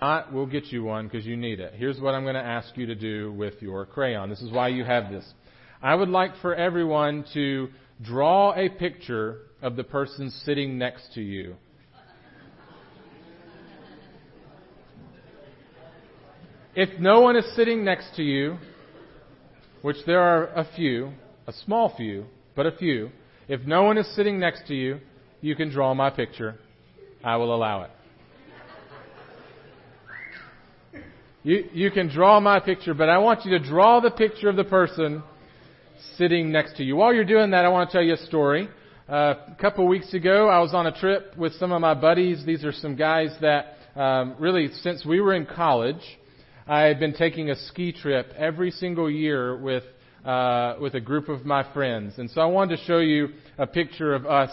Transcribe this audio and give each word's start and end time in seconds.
not, 0.00 0.32
we'll 0.32 0.46
get 0.46 0.66
you 0.66 0.84
one 0.84 1.08
because 1.08 1.26
you 1.26 1.36
need 1.36 1.58
it. 1.58 1.74
Here's 1.74 1.98
what 1.98 2.14
I'm 2.14 2.22
going 2.22 2.34
to 2.34 2.40
ask 2.40 2.76
you 2.76 2.86
to 2.86 2.94
do 2.94 3.32
with 3.32 3.54
your 3.60 3.84
crayon. 3.84 4.30
This 4.30 4.40
is 4.40 4.52
why 4.52 4.68
you 4.68 4.84
have 4.84 5.10
this. 5.10 5.24
I 5.82 5.94
would 5.94 6.08
like 6.08 6.30
for 6.40 6.54
everyone 6.54 7.24
to 7.34 7.68
draw 8.00 8.54
a 8.54 8.68
picture 8.68 9.38
of 9.60 9.74
the 9.74 9.82
person 9.82 10.30
sitting 10.44 10.78
next 10.78 11.14
to 11.14 11.20
you. 11.20 11.56
If 16.76 17.00
no 17.00 17.20
one 17.20 17.34
is 17.34 17.44
sitting 17.56 17.84
next 17.84 18.14
to 18.16 18.22
you, 18.22 18.56
which 19.82 19.96
there 20.06 20.20
are 20.20 20.46
a 20.46 20.68
few, 20.76 21.12
a 21.48 21.52
small 21.52 21.92
few, 21.96 22.26
but 22.54 22.66
a 22.66 22.72
few, 22.72 23.10
if 23.48 23.62
no 23.62 23.82
one 23.82 23.98
is 23.98 24.06
sitting 24.14 24.38
next 24.38 24.68
to 24.68 24.74
you, 24.74 25.00
you 25.40 25.56
can 25.56 25.70
draw 25.70 25.92
my 25.92 26.08
picture. 26.08 26.54
I 27.24 27.36
will 27.36 27.52
allow 27.52 27.82
it. 27.82 27.90
You, 31.48 31.64
you 31.72 31.90
can 31.90 32.10
draw 32.10 32.40
my 32.40 32.60
picture, 32.60 32.92
but 32.92 33.08
I 33.08 33.16
want 33.16 33.46
you 33.46 33.52
to 33.52 33.58
draw 33.58 34.00
the 34.00 34.10
picture 34.10 34.50
of 34.50 34.56
the 34.56 34.64
person 34.64 35.22
sitting 36.18 36.52
next 36.52 36.76
to 36.76 36.84
you. 36.84 36.94
While 36.94 37.14
you're 37.14 37.24
doing 37.24 37.52
that, 37.52 37.64
I 37.64 37.68
want 37.70 37.88
to 37.88 37.92
tell 37.96 38.04
you 38.04 38.12
a 38.12 38.18
story. 38.18 38.68
Uh, 39.08 39.32
a 39.46 39.56
couple 39.58 39.82
of 39.82 39.88
weeks 39.88 40.12
ago, 40.12 40.50
I 40.50 40.58
was 40.58 40.74
on 40.74 40.86
a 40.86 40.92
trip 40.92 41.34
with 41.38 41.54
some 41.54 41.72
of 41.72 41.80
my 41.80 41.94
buddies. 41.94 42.44
These 42.44 42.66
are 42.66 42.72
some 42.72 42.96
guys 42.96 43.34
that 43.40 43.76
um, 43.96 44.36
really, 44.38 44.68
since 44.82 45.06
we 45.06 45.22
were 45.22 45.32
in 45.32 45.46
college, 45.46 46.02
I 46.66 46.82
had 46.82 47.00
been 47.00 47.14
taking 47.14 47.48
a 47.48 47.56
ski 47.56 47.92
trip 47.92 48.30
every 48.36 48.70
single 48.70 49.10
year 49.10 49.56
with 49.56 49.84
uh, 50.26 50.74
with 50.78 50.96
a 50.96 51.00
group 51.00 51.30
of 51.30 51.46
my 51.46 51.64
friends, 51.72 52.18
and 52.18 52.30
so 52.30 52.42
I 52.42 52.44
wanted 52.44 52.76
to 52.76 52.84
show 52.84 52.98
you 52.98 53.28
a 53.56 53.66
picture 53.66 54.12
of 54.12 54.26
us 54.26 54.50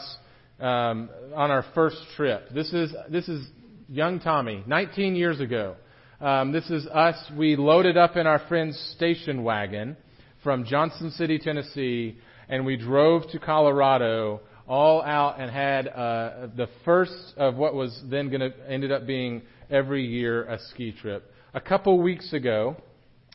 um, 0.62 1.10
on 1.36 1.52
our 1.52 1.66
first 1.76 1.98
trip. 2.16 2.48
This 2.54 2.72
is 2.72 2.96
this 3.10 3.28
is 3.28 3.46
young 3.90 4.22
Tommy, 4.22 4.64
19 4.66 5.18
years 5.18 5.42
ago. 5.42 5.76
Um, 6.22 6.54
this 6.54 6.70
is 6.70 6.88
us. 6.88 7.16
We 7.38 7.58
loaded 7.58 7.98
up 7.98 8.16
in 8.16 8.26
our 8.26 8.40
friend's 8.48 8.80
station 8.96 9.44
wagon 9.44 9.98
from 10.44 10.64
Johnson 10.64 11.12
City, 11.12 11.38
Tennessee, 11.38 12.18
and 12.48 12.66
we 12.66 12.78
drove 12.78 13.30
to 13.32 13.40
Colorado, 13.40 14.40
all 14.66 15.02
out 15.02 15.42
and 15.42 15.52
had 15.52 15.90
uh, 15.90 16.48
the 16.56 16.70
first 16.86 17.34
of 17.36 17.56
what 17.56 17.74
was 17.74 18.02
then 18.10 18.30
going 18.30 18.40
to 18.40 18.54
ended 18.72 18.94
up 18.94 19.06
being 19.06 19.42
every 19.70 20.06
year 20.06 20.46
a 20.46 20.58
ski 20.70 20.94
trip. 20.94 21.34
A 21.54 21.60
couple 21.60 22.02
weeks 22.02 22.32
ago, 22.32 22.78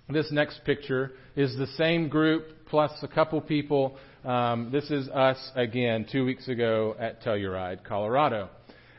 this 0.08 0.32
next 0.32 0.64
picture 0.64 1.12
is 1.36 1.56
the 1.58 1.66
same 1.76 2.08
group 2.08 2.66
plus 2.66 2.92
a 3.02 3.08
couple 3.08 3.42
people. 3.42 3.96
Um, 4.24 4.70
this 4.72 4.90
is 4.90 5.06
us 5.10 5.38
again 5.54 6.06
two 6.10 6.24
weeks 6.24 6.48
ago 6.48 6.96
at 6.98 7.22
Telluride, 7.22 7.84
Colorado. 7.84 8.48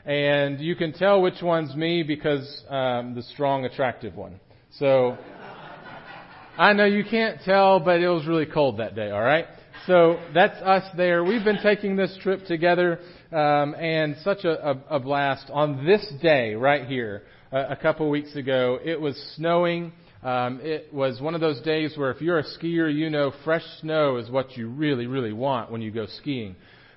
And 0.05 0.59
you 0.59 0.75
can 0.75 0.93
tell 0.93 1.21
which 1.21 1.41
one's 1.41 1.75
me 1.75 2.03
because 2.03 2.63
um, 2.69 3.13
the 3.13 3.23
strong, 3.23 3.65
attractive 3.65 4.15
one. 4.15 4.39
So 4.77 5.17
I 6.57 6.73
know 6.73 6.85
you 6.85 7.03
can't 7.03 7.39
tell, 7.43 7.79
but 7.79 7.99
it 7.99 8.09
was 8.09 8.25
really 8.25 8.45
cold 8.45 8.79
that 8.79 8.95
day. 8.95 9.11
All 9.11 9.21
right. 9.21 9.45
So 9.87 10.19
that's 10.33 10.61
us 10.61 10.83
there. 10.95 11.23
We've 11.23 11.43
been 11.43 11.61
taking 11.61 11.95
this 11.95 12.15
trip 12.21 12.45
together, 12.45 12.99
um, 13.31 13.73
and 13.75 14.15
such 14.23 14.43
a, 14.43 14.71
a, 14.71 14.83
a 14.91 14.99
blast. 14.99 15.49
On 15.51 15.85
this 15.85 16.05
day 16.21 16.53
right 16.53 16.85
here, 16.85 17.23
a, 17.51 17.71
a 17.71 17.75
couple 17.75 18.09
weeks 18.09 18.35
ago, 18.35 18.77
it 18.83 18.99
was 18.99 19.15
snowing. 19.35 19.91
Um, 20.23 20.59
it 20.61 20.93
was 20.93 21.19
one 21.19 21.33
of 21.33 21.41
those 21.41 21.61
days 21.61 21.97
where 21.97 22.11
if 22.11 22.21
you're 22.21 22.37
a 22.37 22.43
skier, 22.43 22.93
you 22.93 23.09
know 23.09 23.33
fresh 23.43 23.63
snow 23.79 24.17
is 24.17 24.29
what 24.29 24.55
you 24.55 24.67
really, 24.67 25.07
really 25.07 25.33
want 25.33 25.71
when 25.71 25.81
you 25.81 25.89
go 25.89 26.05
skiing. 26.05 26.55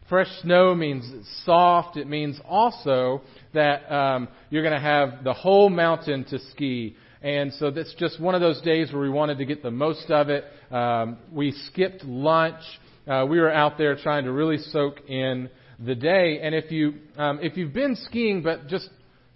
Fresh 0.08 0.28
snow 0.42 0.74
means 0.74 1.10
soft. 1.44 1.96
It 1.96 2.06
means 2.06 2.38
also 2.46 3.22
that 3.54 3.90
um, 3.90 4.28
you're 4.50 4.62
going 4.62 4.74
to 4.74 4.80
have 4.80 5.24
the 5.24 5.32
whole 5.32 5.70
mountain 5.70 6.24
to 6.24 6.38
ski. 6.50 6.94
And 7.22 7.54
so 7.54 7.70
that's 7.70 7.94
just 7.94 8.20
one 8.20 8.34
of 8.34 8.42
those 8.42 8.60
days 8.60 8.92
where 8.92 9.00
we 9.00 9.08
wanted 9.08 9.38
to 9.38 9.46
get 9.46 9.62
the 9.62 9.70
most 9.70 10.10
of 10.10 10.28
it. 10.28 10.44
Um, 10.70 11.16
we 11.32 11.52
skipped 11.52 12.04
lunch. 12.04 12.60
Uh, 13.06 13.24
we 13.28 13.40
were 13.40 13.50
out 13.50 13.78
there 13.78 13.96
trying 13.96 14.24
to 14.24 14.32
really 14.32 14.58
soak 14.58 15.08
in 15.08 15.48
the 15.78 15.94
day. 15.94 16.40
And 16.42 16.54
if 16.54 16.70
you 16.70 16.94
um, 17.16 17.38
if 17.42 17.56
you've 17.56 17.72
been 17.72 17.96
skiing, 17.96 18.42
but 18.42 18.66
just 18.66 18.90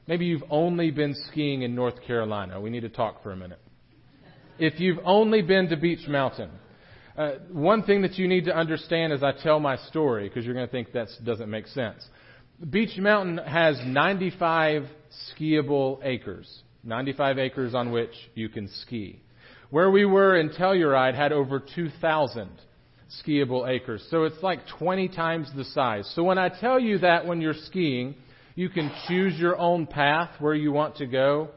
maybe 0.06 0.26
you've 0.26 0.44
only 0.50 0.90
been 0.90 1.14
skiing 1.30 1.62
in 1.62 1.74
North 1.74 2.02
Carolina, 2.06 2.60
we 2.60 2.68
need 2.68 2.80
to 2.80 2.88
talk 2.90 3.22
for 3.22 3.32
a 3.32 3.36
minute. 3.36 3.60
If 4.58 4.80
you've 4.80 4.98
only 5.04 5.40
been 5.40 5.68
to 5.68 5.76
Beech 5.76 6.06
Mountain, 6.08 6.50
uh, 7.18 7.32
one 7.50 7.82
thing 7.82 8.02
that 8.02 8.14
you 8.14 8.28
need 8.28 8.44
to 8.44 8.56
understand 8.56 9.12
as 9.12 9.24
I 9.24 9.32
tell 9.32 9.58
my 9.58 9.76
story, 9.88 10.28
because 10.28 10.44
you're 10.44 10.54
going 10.54 10.66
to 10.66 10.70
think 10.70 10.92
that 10.92 11.08
doesn't 11.24 11.50
make 11.50 11.66
sense. 11.66 12.06
Beech 12.70 12.96
Mountain 12.96 13.38
has 13.38 13.76
95 13.84 14.84
skiable 15.36 15.98
acres, 16.04 16.62
95 16.84 17.38
acres 17.38 17.74
on 17.74 17.90
which 17.90 18.12
you 18.34 18.48
can 18.48 18.68
ski. 18.68 19.20
Where 19.70 19.90
we 19.90 20.04
were 20.04 20.36
in 20.36 20.50
Telluride 20.50 21.14
had 21.14 21.32
over 21.32 21.60
2,000 21.60 22.50
skiable 23.26 23.68
acres. 23.68 24.06
So 24.10 24.22
it's 24.24 24.40
like 24.40 24.60
20 24.78 25.08
times 25.08 25.50
the 25.56 25.64
size. 25.64 26.10
So 26.14 26.22
when 26.22 26.38
I 26.38 26.48
tell 26.48 26.78
you 26.78 26.98
that 26.98 27.26
when 27.26 27.40
you're 27.40 27.54
skiing, 27.54 28.14
you 28.54 28.68
can 28.68 28.92
choose 29.08 29.36
your 29.38 29.58
own 29.58 29.86
path 29.86 30.30
where 30.38 30.54
you 30.54 30.70
want 30.70 30.96
to 30.96 31.06
go, 31.06 31.48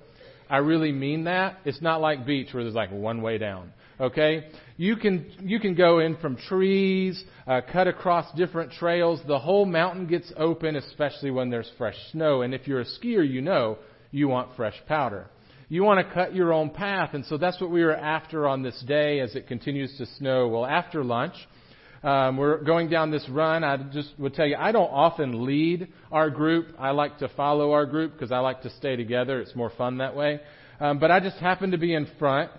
I 0.50 0.58
really 0.58 0.92
mean 0.92 1.26
that. 1.26 1.60
It's 1.66 1.82
not 1.82 2.02
like 2.02 2.26
Beech 2.26 2.54
where 2.54 2.64
there's 2.64 2.76
like 2.76 2.92
one 2.92 3.22
way 3.22 3.38
down. 3.38 3.74
Okay? 4.02 4.48
You 4.78 4.96
can, 4.96 5.32
you 5.44 5.60
can 5.60 5.76
go 5.76 6.00
in 6.00 6.18
from 6.18 6.36
trees, 6.36 7.24
uh, 7.46 7.62
cut 7.72 7.88
across 7.88 8.36
different 8.36 8.72
trails. 8.72 9.22
The 9.28 9.38
whole 9.38 9.66
mountain 9.66 10.08
gets 10.08 10.34
open, 10.36 10.76
especially 10.76 11.30
when 11.30 11.52
there's 11.52 11.70
fresh 11.78 11.96
snow. 12.12 12.42
And 12.42 12.54
if 12.54 12.68
you're 12.68 12.82
a 12.82 12.86
skier, 12.86 13.28
you 13.28 13.42
know 13.42 13.78
you 14.10 14.28
want 14.28 14.56
fresh 14.56 14.76
powder. 14.88 15.28
You 15.70 15.84
want 15.84 16.06
to 16.06 16.14
cut 16.14 16.34
your 16.36 16.52
own 16.52 16.72
path. 16.72 17.14
And 17.14 17.24
so 17.26 17.38
that's 17.38 17.62
what 17.62 17.70
we 17.70 17.84
were 17.84 17.96
after 17.96 18.48
on 18.48 18.64
this 18.64 18.84
day 18.88 19.20
as 19.20 19.36
it 19.36 19.48
continues 19.48 19.96
to 20.00 20.08
snow. 20.18 20.48
Well, 20.48 20.66
after 20.66 21.04
lunch, 21.04 21.36
um, 22.04 22.38
we're 22.38 22.64
going 22.64 22.90
down 22.90 23.12
this 23.12 23.26
run. 23.30 23.64
I 23.64 23.78
just 23.78 24.10
would 24.18 24.34
tell 24.34 24.48
you, 24.48 24.56
I 24.58 24.72
don't 24.72 24.90
often 24.90 25.46
lead 25.46 25.90
our 26.12 26.32
group. 26.32 26.74
I 26.80 26.90
like 26.90 27.20
to 27.20 27.30
follow 27.30 27.74
our 27.74 27.86
group 27.86 28.14
because 28.14 28.32
I 28.32 28.40
like 28.40 28.64
to 28.64 28.72
stay 28.72 28.96
together. 28.96 29.40
It's 29.40 29.56
more 29.56 29.72
fun 29.78 30.00
that 30.00 30.16
way. 30.16 30.42
Um, 30.80 30.98
but 30.98 31.12
I 31.12 31.20
just 31.20 31.38
happened 31.38 31.74
to 31.74 31.78
be 31.78 31.94
in 31.94 32.08
front 32.18 32.50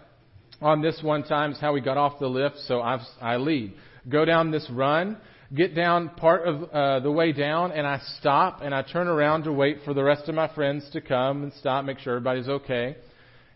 on 0.63 0.81
this 0.81 1.01
one 1.03 1.25
time 1.25 1.53
is 1.53 1.61
how 1.61 1.73
we 1.73 1.81
got 1.81 1.97
off 1.97 2.19
the 2.19 2.29
lift, 2.29 2.57
so 2.67 2.81
I've, 2.81 3.01
I 3.21 3.37
lead. 3.37 3.75
Go 4.09 4.25
down 4.25 4.51
this 4.51 4.69
run, 4.71 5.19
get 5.55 5.75
down 5.75 6.11
part 6.11 6.47
of 6.47 6.63
uh, 6.71 7.01
the 7.01 7.11
way 7.11 7.33
down, 7.33 7.73
and 7.73 7.87
I 7.87 8.01
stop 8.19 8.61
and 8.63 8.75
I 8.75 8.83
turn 8.83 9.09
around 9.09 9.45
to 9.45 9.53
wait 9.53 9.79
for 9.85 9.93
the 9.93 10.03
rest 10.03 10.29
of 10.29 10.35
my 10.35 10.53
friends 10.55 10.89
to 10.93 11.01
come 11.01 11.43
and 11.43 11.53
stop, 11.55 11.85
make 11.85 11.99
sure 11.99 12.15
everybody's 12.15 12.49
okay. 12.49 12.97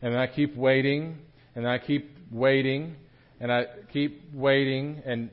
And 0.03 0.13
then 0.13 0.21
I 0.21 0.27
keep 0.27 0.57
waiting, 0.57 1.19
and 1.55 1.67
I 1.67 1.79
keep 1.79 2.11
waiting, 2.31 2.97
and 3.41 3.53
I 3.53 3.67
keep 3.93 4.23
waiting, 4.35 5.03
and 5.07 5.31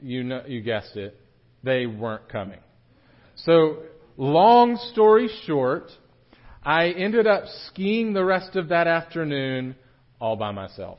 you 0.00 0.22
know, 0.22 0.42
you 0.46 0.60
guessed 0.60 0.96
it, 0.96 1.16
they 1.62 1.86
weren't 1.86 2.28
coming. 2.28 2.60
So, 3.34 3.82
long 4.16 4.76
story 4.92 5.28
short, 5.46 5.90
I 6.62 6.88
ended 6.90 7.26
up 7.26 7.44
skiing 7.66 8.12
the 8.12 8.24
rest 8.24 8.56
of 8.56 8.68
that 8.68 8.86
afternoon 8.86 9.74
all 10.20 10.36
by 10.36 10.50
myself. 10.52 10.98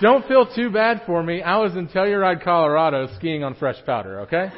Don't 0.00 0.26
feel 0.28 0.46
too 0.54 0.70
bad 0.70 1.02
for 1.06 1.22
me. 1.22 1.42
I 1.42 1.56
was 1.56 1.74
in 1.74 1.88
Telluride, 1.88 2.44
Colorado 2.44 3.08
skiing 3.16 3.42
on 3.42 3.54
fresh 3.54 3.82
powder, 3.86 4.20
okay? 4.20 4.50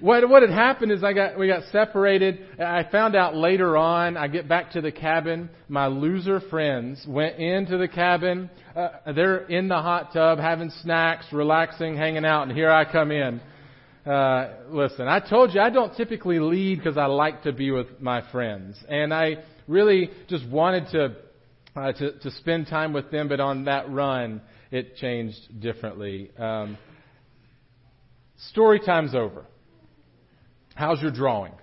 what 0.00 0.28
what 0.28 0.42
had 0.42 0.50
happened 0.50 0.92
is 0.92 1.02
I 1.02 1.14
got 1.14 1.38
we 1.38 1.46
got 1.46 1.62
separated. 1.72 2.60
I 2.60 2.84
found 2.92 3.16
out 3.16 3.34
later 3.34 3.78
on. 3.78 4.18
I 4.18 4.28
get 4.28 4.46
back 4.48 4.72
to 4.72 4.82
the 4.82 4.92
cabin. 4.92 5.48
My 5.68 5.86
loser 5.86 6.40
friends 6.40 7.06
went 7.08 7.38
into 7.38 7.78
the 7.78 7.88
cabin. 7.88 8.50
Uh, 8.74 9.12
they're 9.14 9.46
in 9.46 9.68
the 9.68 9.80
hot 9.80 10.12
tub 10.12 10.38
having 10.38 10.70
snacks, 10.82 11.24
relaxing, 11.32 11.96
hanging 11.96 12.26
out, 12.26 12.42
and 12.42 12.52
here 12.52 12.70
I 12.70 12.84
come 12.90 13.10
in. 13.10 13.40
Uh, 14.06 14.50
listen, 14.68 15.08
I 15.08 15.18
told 15.18 15.52
you 15.52 15.60
I 15.60 15.68
don't 15.68 15.96
typically 15.96 16.38
lead 16.38 16.78
because 16.78 16.96
I 16.96 17.06
like 17.06 17.42
to 17.42 17.52
be 17.52 17.72
with 17.72 18.00
my 18.00 18.22
friends, 18.30 18.76
and 18.88 19.12
I 19.12 19.38
really 19.66 20.10
just 20.28 20.48
wanted 20.48 20.88
to, 20.92 21.16
uh, 21.74 21.92
to 21.92 22.12
to 22.20 22.30
spend 22.30 22.68
time 22.68 22.92
with 22.92 23.10
them. 23.10 23.26
But 23.28 23.40
on 23.40 23.64
that 23.64 23.90
run, 23.90 24.42
it 24.70 24.94
changed 24.94 25.60
differently. 25.60 26.30
Um, 26.38 26.78
story 28.50 28.78
time's 28.78 29.12
over. 29.12 29.44
How's 30.76 31.02
your 31.02 31.10
drawing? 31.10 31.54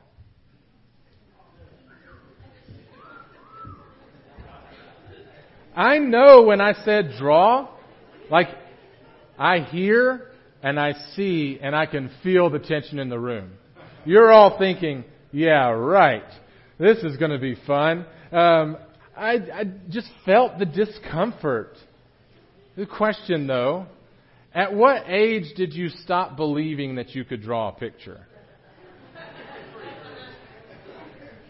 I 5.74 5.98
know 5.98 6.44
when 6.44 6.60
I 6.60 6.74
said 6.84 7.14
draw, 7.18 7.70
like 8.30 8.50
I 9.40 9.60
hear 9.60 10.33
and 10.64 10.80
I 10.80 10.94
see 11.16 11.60
and 11.62 11.76
I 11.76 11.86
can 11.86 12.10
feel 12.24 12.50
the 12.50 12.60
tension 12.60 12.98
in 12.98 13.10
the 13.10 13.20
room. 13.20 13.52
You're 14.06 14.32
all 14.32 14.58
thinking, 14.58 15.04
yeah, 15.32 15.70
right. 15.70 16.24
This 16.80 16.98
is 17.00 17.18
going 17.18 17.32
to 17.32 17.40
be 17.40 17.56
fun. 17.68 18.06
Um, 18.32 18.78
I, 19.16 19.34
I 19.34 19.64
just 19.90 20.10
felt 20.26 20.58
the 20.58 20.66
discomfort. 20.66 21.78
The 22.76 22.88
question, 22.88 23.46
though, 23.46 23.86
At 24.54 24.74
what 24.74 25.06
age 25.08 25.56
did 25.56 25.74
you 25.74 25.90
stop 25.90 26.38
believing 26.38 26.96
that 26.96 27.16
you 27.16 27.24
could 27.24 27.42
draw 27.42 27.70
a 27.70 27.72
picture? 27.72 28.22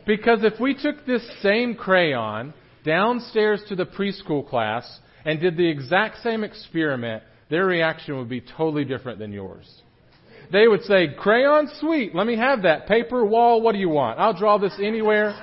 Because 0.06 0.40
if 0.44 0.60
we 0.60 0.74
took 0.74 1.06
this 1.06 1.26
same 1.42 1.76
crayon 1.76 2.54
downstairs 2.86 3.62
to 3.70 3.76
the 3.76 3.86
preschool 3.86 4.48
class 4.48 5.00
and 5.26 5.40
did 5.40 5.56
the 5.56 5.68
exact 5.68 6.22
same 6.24 6.44
experiment, 6.44 7.24
their 7.50 7.66
reaction 7.66 8.18
would 8.18 8.30
be 8.30 8.42
totally 8.42 8.86
different 8.86 9.20
than 9.20 9.32
yours. 9.32 9.82
They 10.52 10.68
would 10.68 10.84
say, 10.84 11.08
crayon, 11.18 11.70
sweet, 11.80 12.14
let 12.14 12.28
me 12.28 12.38
have 12.38 12.64
that. 12.64 12.88
Paper, 12.88 13.26
wall, 13.26 13.62
what 13.62 13.74
do 13.74 13.80
you 13.80 13.90
want? 13.90 14.20
I'll 14.20 14.38
draw 14.38 14.58
this 14.58 14.74
anywhere. 14.82 15.34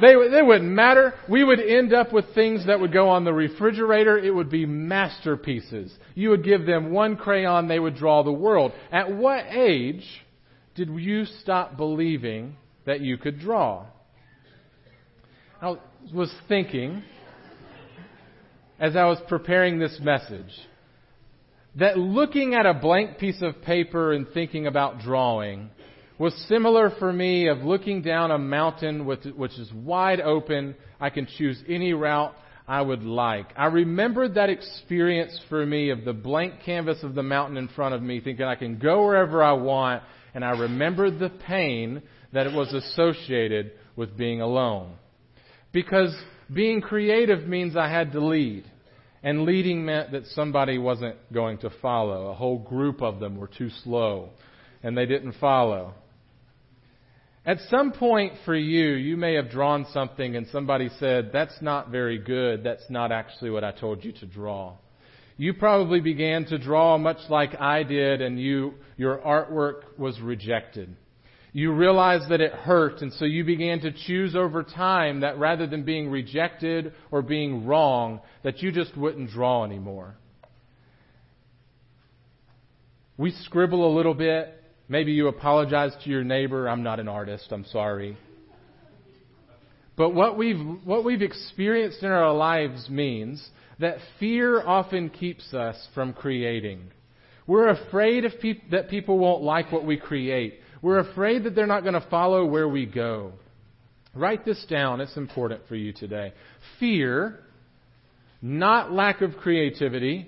They, 0.00 0.14
they 0.30 0.42
wouldn't 0.42 0.70
matter. 0.70 1.14
We 1.28 1.44
would 1.44 1.60
end 1.60 1.92
up 1.92 2.12
with 2.12 2.34
things 2.34 2.66
that 2.66 2.80
would 2.80 2.92
go 2.92 3.10
on 3.10 3.24
the 3.24 3.32
refrigerator. 3.32 4.18
It 4.18 4.34
would 4.34 4.50
be 4.50 4.66
masterpieces. 4.66 5.94
You 6.14 6.30
would 6.30 6.44
give 6.44 6.66
them 6.66 6.90
one 6.92 7.16
crayon, 7.16 7.68
they 7.68 7.78
would 7.78 7.94
draw 7.94 8.22
the 8.22 8.32
world. 8.32 8.72
At 8.90 9.14
what 9.14 9.44
age 9.50 10.04
did 10.74 10.88
you 10.88 11.24
stop 11.24 11.76
believing 11.76 12.56
that 12.86 13.00
you 13.00 13.16
could 13.16 13.38
draw? 13.38 13.86
I 15.60 15.76
was 16.12 16.34
thinking, 16.48 17.04
as 18.82 18.96
I 18.96 19.04
was 19.04 19.18
preparing 19.28 19.78
this 19.78 19.96
message, 20.02 20.50
that 21.76 21.96
looking 21.96 22.54
at 22.54 22.66
a 22.66 22.74
blank 22.74 23.16
piece 23.16 23.40
of 23.40 23.62
paper 23.62 24.12
and 24.12 24.26
thinking 24.34 24.66
about 24.66 24.98
drawing 24.98 25.70
was 26.18 26.34
similar 26.48 26.90
for 26.98 27.12
me 27.12 27.46
of 27.46 27.58
looking 27.58 28.02
down 28.02 28.32
a 28.32 28.38
mountain 28.38 29.06
which, 29.06 29.24
which 29.36 29.56
is 29.56 29.72
wide 29.72 30.20
open. 30.20 30.74
I 31.00 31.10
can 31.10 31.28
choose 31.38 31.62
any 31.68 31.92
route 31.92 32.34
I 32.66 32.82
would 32.82 33.04
like. 33.04 33.52
I 33.56 33.66
remembered 33.66 34.34
that 34.34 34.50
experience 34.50 35.40
for 35.48 35.64
me 35.64 35.90
of 35.90 36.04
the 36.04 36.12
blank 36.12 36.54
canvas 36.64 37.04
of 37.04 37.14
the 37.14 37.22
mountain 37.22 37.58
in 37.58 37.68
front 37.68 37.94
of 37.94 38.02
me, 38.02 38.18
thinking 38.18 38.44
I 38.44 38.56
can 38.56 38.78
go 38.78 39.04
wherever 39.04 39.44
I 39.44 39.52
want, 39.52 40.02
and 40.34 40.44
I 40.44 40.58
remembered 40.58 41.20
the 41.20 41.30
pain 41.30 42.02
that 42.32 42.48
it 42.48 42.52
was 42.52 42.72
associated 42.72 43.72
with 43.94 44.16
being 44.16 44.40
alone. 44.40 44.94
Because 45.70 46.12
being 46.52 46.80
creative 46.80 47.46
means 47.46 47.76
I 47.76 47.88
had 47.88 48.10
to 48.12 48.20
lead. 48.20 48.64
And 49.22 49.44
leading 49.44 49.84
meant 49.84 50.12
that 50.12 50.26
somebody 50.26 50.78
wasn't 50.78 51.16
going 51.32 51.58
to 51.58 51.70
follow. 51.80 52.30
A 52.30 52.34
whole 52.34 52.58
group 52.58 53.02
of 53.02 53.20
them 53.20 53.36
were 53.36 53.48
too 53.48 53.70
slow, 53.84 54.30
and 54.82 54.98
they 54.98 55.06
didn't 55.06 55.34
follow. 55.40 55.94
At 57.44 57.58
some 57.70 57.90
point 57.92 58.34
for 58.44 58.54
you, 58.54 58.90
you 58.90 59.16
may 59.16 59.34
have 59.34 59.50
drawn 59.50 59.84
something 59.92 60.36
and 60.36 60.46
somebody 60.52 60.88
said, 61.00 61.30
that's 61.32 61.60
not 61.60 61.90
very 61.90 62.18
good. 62.18 62.62
That's 62.62 62.88
not 62.88 63.10
actually 63.10 63.50
what 63.50 63.64
I 63.64 63.72
told 63.72 64.04
you 64.04 64.12
to 64.12 64.26
draw. 64.26 64.76
You 65.36 65.54
probably 65.54 66.00
began 66.00 66.44
to 66.46 66.58
draw 66.58 66.96
much 66.98 67.18
like 67.28 67.60
I 67.60 67.82
did 67.82 68.20
and 68.20 68.40
you, 68.40 68.74
your 68.96 69.18
artwork 69.18 69.98
was 69.98 70.20
rejected. 70.20 70.94
You 71.52 71.72
realized 71.72 72.30
that 72.30 72.40
it 72.40 72.52
hurt 72.52 73.02
and 73.02 73.12
so 73.12 73.24
you 73.26 73.44
began 73.44 73.80
to 73.80 73.92
choose 73.92 74.34
over 74.34 74.62
time 74.62 75.20
that 75.20 75.38
rather 75.38 75.66
than 75.66 75.84
being 75.84 76.08
rejected 76.08 76.94
or 77.10 77.20
being 77.20 77.66
wrong, 77.66 78.20
that 78.42 78.62
you 78.62 78.72
just 78.72 78.96
wouldn't 78.96 79.30
draw 79.30 79.64
anymore. 79.64 80.16
We 83.18 83.32
scribble 83.32 83.86
a 83.86 83.94
little 83.94 84.14
bit 84.14 84.62
Maybe 84.92 85.12
you 85.12 85.28
apologize 85.28 85.92
to 86.04 86.10
your 86.10 86.22
neighbor, 86.22 86.68
I'm 86.68 86.82
not 86.82 87.00
an 87.00 87.08
artist, 87.08 87.48
I'm 87.50 87.64
sorry. 87.64 88.18
But 89.96 90.10
what 90.10 90.36
we've, 90.36 90.60
what 90.84 91.02
we've 91.02 91.22
experienced 91.22 92.02
in 92.02 92.10
our 92.10 92.34
lives 92.34 92.90
means 92.90 93.42
that 93.78 93.96
fear 94.20 94.60
often 94.60 95.08
keeps 95.08 95.54
us 95.54 95.76
from 95.94 96.12
creating. 96.12 96.90
We're 97.46 97.68
afraid 97.68 98.24
peop- 98.42 98.70
that 98.70 98.90
people 98.90 99.18
won't 99.18 99.42
like 99.42 99.72
what 99.72 99.86
we 99.86 99.96
create. 99.96 100.60
We're 100.82 100.98
afraid 100.98 101.44
that 101.44 101.54
they're 101.54 101.66
not 101.66 101.82
going 101.82 101.94
to 101.94 102.06
follow 102.10 102.44
where 102.44 102.68
we 102.68 102.84
go. 102.84 103.32
Write 104.14 104.44
this 104.44 104.62
down. 104.68 105.00
It's 105.00 105.16
important 105.16 105.62
for 105.68 105.76
you 105.76 105.92
today. 105.92 106.34
Fear, 106.78 107.38
not 108.42 108.92
lack 108.92 109.22
of 109.22 109.36
creativity, 109.38 110.26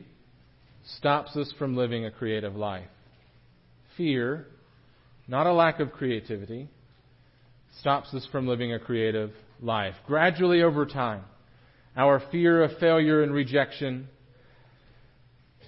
stops 0.97 1.37
us 1.37 1.53
from 1.59 1.77
living 1.77 2.07
a 2.07 2.11
creative 2.11 2.55
life 2.55 2.89
fear, 3.97 4.47
not 5.29 5.47
a 5.47 5.53
lack 5.53 5.81
of 5.81 5.93
creativity, 5.93 6.69
stops 7.81 8.13
us 8.15 8.27
from 8.31 8.47
living 8.47 8.73
a 8.73 8.79
creative 8.79 9.33
life. 9.61 9.95
Gradually 10.07 10.63
over 10.63 10.87
time, 10.87 11.23
our 11.97 12.23
fear 12.31 12.63
of 12.63 12.79
failure 12.79 13.23
and 13.23 13.33
rejection 13.33 14.09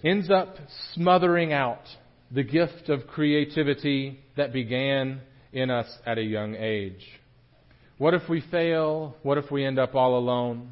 ends 0.05 0.31
up 0.31 0.57
smothering 0.95 1.53
out 1.53 1.83
the 2.31 2.43
gift 2.43 2.89
of 2.89 3.07
creativity 3.07 4.21
that 4.37 4.53
began 4.53 5.21
in 5.53 5.71
us 5.71 5.87
at 6.05 6.19
a 6.19 6.23
young 6.23 6.55
age. 6.55 7.05
What 7.99 8.15
if 8.15 8.29
we 8.29 8.43
fail? 8.51 9.17
What 9.23 9.39
if 9.39 9.51
we 9.51 9.65
end 9.65 9.79
up 9.79 9.95
all 9.95 10.19
alone? 10.19 10.71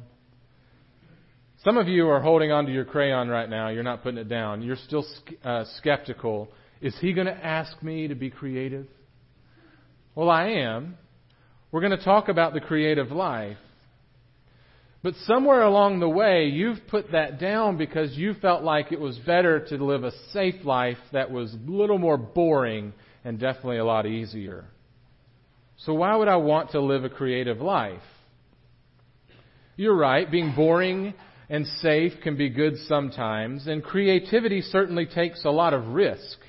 Some 1.63 1.77
of 1.77 1.87
you 1.87 2.07
are 2.09 2.21
holding 2.21 2.51
onto 2.51 2.71
your 2.71 2.85
crayon 2.85 3.29
right 3.29 3.49
now. 3.49 3.69
You're 3.69 3.83
not 3.83 4.03
putting 4.03 4.19
it 4.19 4.29
down. 4.29 4.61
You're 4.61 4.75
still 4.75 5.05
uh, 5.43 5.63
skeptical 5.77 6.49
is 6.81 6.95
he 6.99 7.13
going 7.13 7.27
to 7.27 7.45
ask 7.45 7.81
me 7.81 8.07
to 8.07 8.15
be 8.15 8.29
creative? 8.29 8.87
Well, 10.13 10.29
I 10.29 10.49
am. 10.49 10.97
We're 11.71 11.81
going 11.81 11.97
to 11.97 12.03
talk 12.03 12.29
about 12.29 12.53
the 12.53 12.59
creative 12.59 13.11
life. 13.11 13.57
But 15.05 15.13
somewhere 15.27 15.61
along 15.61 15.99
the 15.99 16.09
way, 16.09 16.47
you've 16.47 16.87
put 16.87 17.11
that 17.11 17.39
down 17.39 17.77
because 17.77 18.17
you 18.17 18.33
felt 18.33 18.63
like 18.63 18.91
it 18.91 18.99
was 18.99 19.19
better 19.19 19.59
to 19.67 19.75
live 19.75 20.03
a 20.03 20.11
safe 20.31 20.65
life 20.65 20.97
that 21.13 21.29
was 21.29 21.53
a 21.53 21.71
little 21.71 21.99
more 21.99 22.17
boring 22.17 22.91
and 23.23 23.39
definitely 23.39 23.77
a 23.77 23.85
lot 23.85 24.07
easier. 24.07 24.65
So 25.77 25.93
why 25.93 26.15
would 26.15 26.27
I 26.27 26.37
want 26.37 26.71
to 26.71 26.81
live 26.81 27.03
a 27.03 27.09
creative 27.09 27.61
life? 27.61 28.01
You're 29.75 29.95
right, 29.95 30.31
being 30.31 30.55
boring 30.55 31.13
and 31.49 31.67
safe 31.67 32.13
can 32.23 32.35
be 32.35 32.49
good 32.49 32.73
sometimes, 32.87 33.67
and 33.67 33.83
creativity 33.83 34.61
certainly 34.61 35.05
takes 35.05 35.45
a 35.45 35.51
lot 35.51 35.75
of 35.75 35.89
risk. 35.89 36.39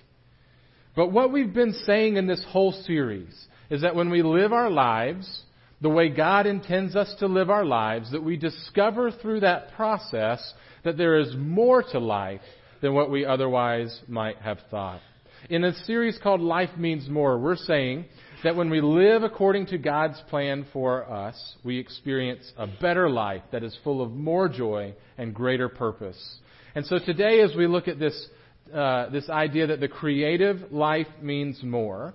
But 0.95 1.13
what 1.13 1.31
we've 1.31 1.53
been 1.53 1.75
saying 1.85 2.17
in 2.17 2.27
this 2.27 2.43
whole 2.49 2.73
series 2.73 3.49
is 3.69 3.83
that 3.83 3.95
when 3.95 4.09
we 4.09 4.23
live 4.23 4.55
our 4.55 4.71
lives 4.71 5.43
the 5.81 5.91
way 5.91 6.09
God 6.09 6.47
intends 6.47 6.97
us 6.97 7.15
to 7.19 7.27
live 7.27 7.51
our 7.51 7.65
lives, 7.65 8.11
that 8.13 8.23
we 8.23 8.37
discover 8.37 9.11
through 9.11 9.41
that 9.41 9.75
process 9.75 10.55
that 10.85 10.97
there 10.97 11.19
is 11.19 11.35
more 11.37 11.83
to 11.83 11.99
life 11.99 12.41
than 12.81 12.95
what 12.95 13.11
we 13.11 13.25
otherwise 13.25 14.01
might 14.09 14.39
have 14.39 14.59
thought. 14.71 15.01
In 15.51 15.65
a 15.65 15.75
series 15.85 16.19
called 16.23 16.41
Life 16.41 16.77
Means 16.77 17.09
More, 17.09 17.39
we're 17.39 17.57
saying 17.57 18.07
that 18.43 18.57
when 18.57 18.71
we 18.71 18.81
live 18.81 19.23
according 19.23 19.67
to 19.67 19.79
God's 19.79 20.21
plan 20.29 20.67
for 20.73 21.11
us, 21.11 21.57
we 21.65 21.79
experience 21.79 22.53
a 22.57 22.67
better 22.67 23.09
life 23.09 23.43
that 23.53 23.63
is 23.63 23.77
full 23.85 24.03
of 24.03 24.13
more 24.13 24.49
joy 24.49 24.95
and 25.19 25.35
greater 25.35 25.69
purpose. 25.69 26.39
And 26.75 26.85
so 26.87 26.99
today, 26.99 27.41
as 27.43 27.55
we 27.55 27.67
look 27.67 27.89
at 27.89 27.99
this 27.99 28.29
uh, 28.75 29.09
this 29.11 29.29
idea 29.29 29.69
that 29.69 29.79
the 29.79 29.89
creative 29.89 30.73
life 30.73 31.07
means 31.23 31.63
more, 31.63 32.15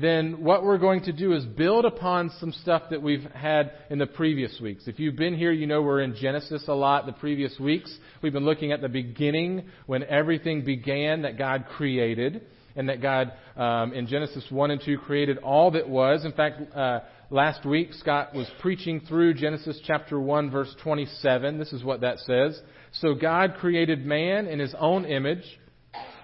then 0.00 0.44
what 0.44 0.62
we're 0.62 0.78
going 0.78 1.02
to 1.02 1.12
do 1.12 1.32
is 1.32 1.44
build 1.44 1.84
upon 1.84 2.30
some 2.38 2.52
stuff 2.52 2.82
that 2.90 3.02
we've 3.02 3.28
had 3.34 3.72
in 3.90 3.98
the 3.98 4.06
previous 4.06 4.60
weeks. 4.60 4.86
If 4.86 5.00
you've 5.00 5.16
been 5.16 5.36
here, 5.36 5.50
you 5.50 5.66
know 5.66 5.82
we're 5.82 6.02
in 6.02 6.14
Genesis 6.14 6.62
a 6.68 6.72
lot 6.72 7.04
the 7.04 7.12
previous 7.12 7.58
weeks. 7.58 7.92
We've 8.22 8.32
been 8.32 8.44
looking 8.44 8.70
at 8.70 8.80
the 8.80 8.88
beginning 8.88 9.64
when 9.86 10.04
everything 10.04 10.64
began 10.64 11.22
that 11.22 11.36
God 11.36 11.64
created 11.76 12.42
and 12.76 12.88
that 12.88 13.02
God 13.02 13.32
um, 13.56 13.92
in 13.92 14.06
Genesis 14.06 14.44
1 14.48 14.70
and 14.70 14.80
2 14.80 14.98
created 14.98 15.38
all 15.38 15.72
that 15.72 15.88
was. 15.88 16.24
In 16.24 16.30
fact, 16.30 16.60
uh, 16.76 17.00
last 17.30 17.66
week 17.66 17.92
Scott 17.94 18.32
was 18.32 18.48
preaching 18.60 19.00
through 19.00 19.34
Genesis 19.34 19.80
chapter 19.84 20.20
1 20.20 20.52
verse 20.52 20.72
27. 20.80 21.58
This 21.58 21.72
is 21.72 21.82
what 21.82 22.02
that 22.02 22.20
says. 22.20 22.60
So 22.92 23.16
God 23.16 23.56
created 23.58 24.06
man 24.06 24.46
in 24.46 24.60
his 24.60 24.76
own 24.78 25.06
image. 25.06 25.42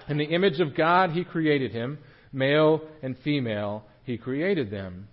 In 0.08 0.16
the 0.18 0.24
image 0.24 0.60
of 0.60 0.76
God, 0.76 1.10
He 1.10 1.24
created 1.24 1.72
him. 1.72 1.98
Male 2.34 2.82
and 3.02 3.16
female, 3.24 3.84
He 4.04 4.18
created 4.18 4.70
them. 4.70 5.08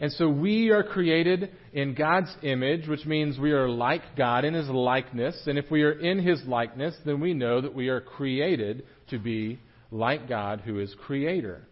And 0.00 0.10
so 0.12 0.30
we 0.30 0.70
are 0.70 0.82
created 0.82 1.50
in 1.74 1.94
God's 1.94 2.34
image, 2.42 2.88
which 2.88 3.04
means 3.04 3.38
we 3.38 3.52
are 3.52 3.68
like 3.68 4.16
God 4.16 4.46
in 4.46 4.54
His 4.54 4.68
likeness. 4.68 5.38
And 5.46 5.58
if 5.58 5.70
we 5.70 5.82
are 5.82 5.92
in 5.92 6.18
His 6.18 6.42
likeness, 6.46 6.94
then 7.04 7.20
we 7.20 7.34
know 7.34 7.60
that 7.60 7.74
we 7.74 7.88
are 7.88 8.00
created 8.00 8.84
to 9.10 9.18
be 9.18 9.58
like 9.90 10.26
God 10.26 10.60
who 10.60 10.80
is 10.80 10.94
Creator. 11.04 11.66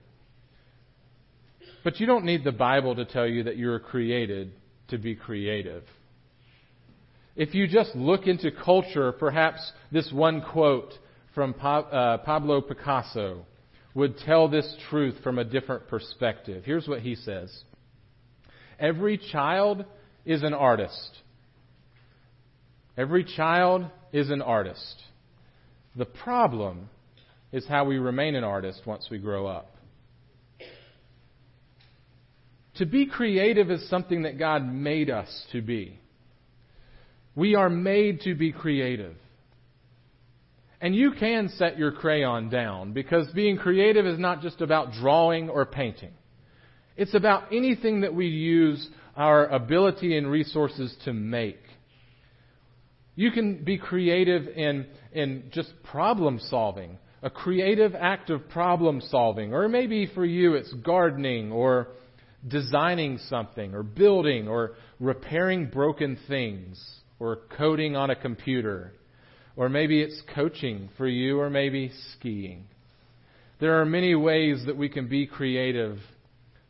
But 1.85 2.00
you 2.00 2.07
don't 2.07 2.26
need 2.26 2.45
the 2.45 2.52
Bible 2.52 2.97
to 2.97 3.07
tell 3.07 3.26
you 3.26 3.45
that 3.45 3.57
you're 3.57 3.78
created 3.78 4.52
to 4.88 4.99
be 4.99 5.14
creative. 5.14 5.85
If 7.35 7.55
you 7.55 7.67
just 7.67 7.95
look 7.95 8.26
into 8.26 8.50
culture, 8.50 9.12
perhaps 9.12 9.73
this 9.90 10.11
one 10.12 10.43
quote 10.43 10.93
from 11.35 11.55
uh, 11.62 12.19
Pablo 12.19 12.61
Picasso 12.61 13.47
would 13.95 14.18
tell 14.18 14.49
this 14.49 14.76
truth 14.90 15.16
from 15.23 15.38
a 15.38 15.45
different 15.45 15.88
perspective. 15.88 16.64
Here's 16.64 16.87
what 16.87 17.00
he 17.00 17.14
says 17.14 17.64
Every 18.78 19.18
child 19.18 19.85
is 20.25 20.42
an 20.42 20.54
artist. 20.54 21.18
Every 22.97 23.25
child 23.25 23.87
is 24.12 24.30
an 24.30 24.42
artist. 24.42 25.02
The 25.97 26.04
problem 26.04 26.88
is 27.52 27.66
how 27.66 27.85
we 27.85 27.99
remain 27.99 28.35
an 28.35 28.45
artist 28.45 28.83
once 28.87 29.09
we 29.11 29.18
grow 29.18 29.47
up. 29.47 29.75
To 32.76 32.87
be 32.87 33.07
creative 33.07 33.71
is 33.71 33.88
something 33.88 34.23
that 34.23 34.38
God 34.38 34.64
made 34.64 35.11
us 35.11 35.28
to 35.52 35.61
be. 35.61 35.99
We 37.35 37.54
are 37.54 37.71
made 37.71 38.21
to 38.23 38.35
be 38.35 38.52
creative. 38.52 39.16
And 40.81 40.95
you 40.95 41.13
can 41.13 41.49
set 41.57 41.77
your 41.77 41.93
crayon 41.93 42.51
down 42.51 42.93
because 42.93 43.27
being 43.33 43.57
creative 43.57 44.07
is 44.07 44.19
not 44.19 44.43
just 44.43 44.61
about 44.61 44.93
drawing 44.93 45.49
or 45.51 45.67
painting. 45.67 46.13
It's 46.97 47.15
about 47.15 47.53
anything 47.53 48.03
that 48.03 48.15
we 48.15 48.27
use 48.27 48.89
our 49.17 49.47
ability 49.47 50.17
and 50.17 50.31
resources 50.31 50.95
to 51.05 51.13
make. 51.13 51.61
You 53.17 53.33
can 53.33 53.65
be 53.65 53.79
creative 53.79 54.47
in, 54.47 54.87
in 55.13 55.51
just 55.53 55.73
problem 55.83 56.39
solving, 56.49 56.99
a 57.21 57.31
creative 57.31 57.97
act 57.97 58.31
of 58.31 58.49
problem 58.49 59.01
solving, 59.01 59.53
or 59.53 59.69
maybe 59.69 60.07
for 60.15 60.25
you 60.25 60.55
it's 60.55 60.73
gardening 60.73 61.51
or 61.51 61.89
designing 62.47 63.19
something 63.29 63.75
or 63.75 63.83
building 63.83 64.47
or 64.47 64.75
repairing 65.01 65.67
broken 65.67 66.17
things 66.29 66.81
or 67.19 67.41
coding 67.57 67.97
on 67.97 68.11
a 68.11 68.17
computer. 68.17 68.93
Or 69.59 69.69
maybe 69.69 70.00
it's 70.00 70.23
coaching 70.35 70.88
for 70.97 71.07
you 71.07 71.38
or 71.41 71.50
maybe 71.50 71.91
skiing. 72.15 72.65
There 73.61 73.81
are 73.81 73.85
many 73.85 74.15
ways 74.15 74.62
that 74.67 74.77
we 74.77 74.88
can 74.88 75.09
be 75.09 75.27
creative. 75.27 75.99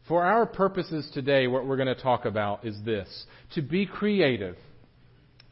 For 0.08 0.24
our 0.24 0.46
purposes 0.46 1.08
today, 1.12 1.46
what 1.46 1.66
we're 1.66 1.76
going 1.76 1.94
to 1.94 2.02
talk 2.02 2.24
about 2.24 2.64
is 2.64 2.76
this. 2.84 3.26
To 3.54 3.62
be 3.62 3.86
creative. 3.86 4.56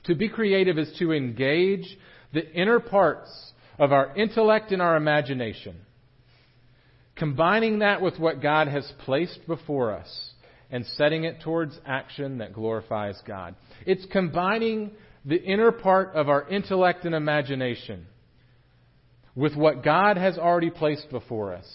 To 0.07 0.15
be 0.15 0.31
creative 0.31 0.79
is 0.79 0.93
to 0.99 1.13
engage 1.13 1.99
the 2.33 2.51
inner 2.53 2.81
parts 2.81 3.53
of 3.79 3.93
our 3.93 4.17
intellect 4.17 4.73
and 4.73 4.83
our 4.83 4.97
imagination 4.97 5.77
combining 7.17 7.79
that 7.81 8.01
with 8.01 8.19
what 8.19 8.43
God 8.43 8.69
has 8.69 8.91
placed 9.05 9.47
before 9.47 9.93
us 9.93 10.33
and 10.71 10.85
setting 10.97 11.25
it 11.25 11.41
towards 11.43 11.79
action 11.87 12.39
that 12.39 12.53
glorifies 12.53 13.21
God. 13.27 13.55
It's 13.87 14.07
combining 14.13 14.93
the 15.27 15.43
inner 15.43 15.73
part 15.73 16.15
of 16.15 16.29
our 16.29 16.49
intellect 16.49 17.05
and 17.05 17.15
imagination 17.15 18.07
with 19.35 19.55
what 19.57 19.85
God 19.85 20.17
has 20.17 20.39
already 20.39 20.71
placed 20.71 21.11
before 21.11 21.53
us 21.53 21.67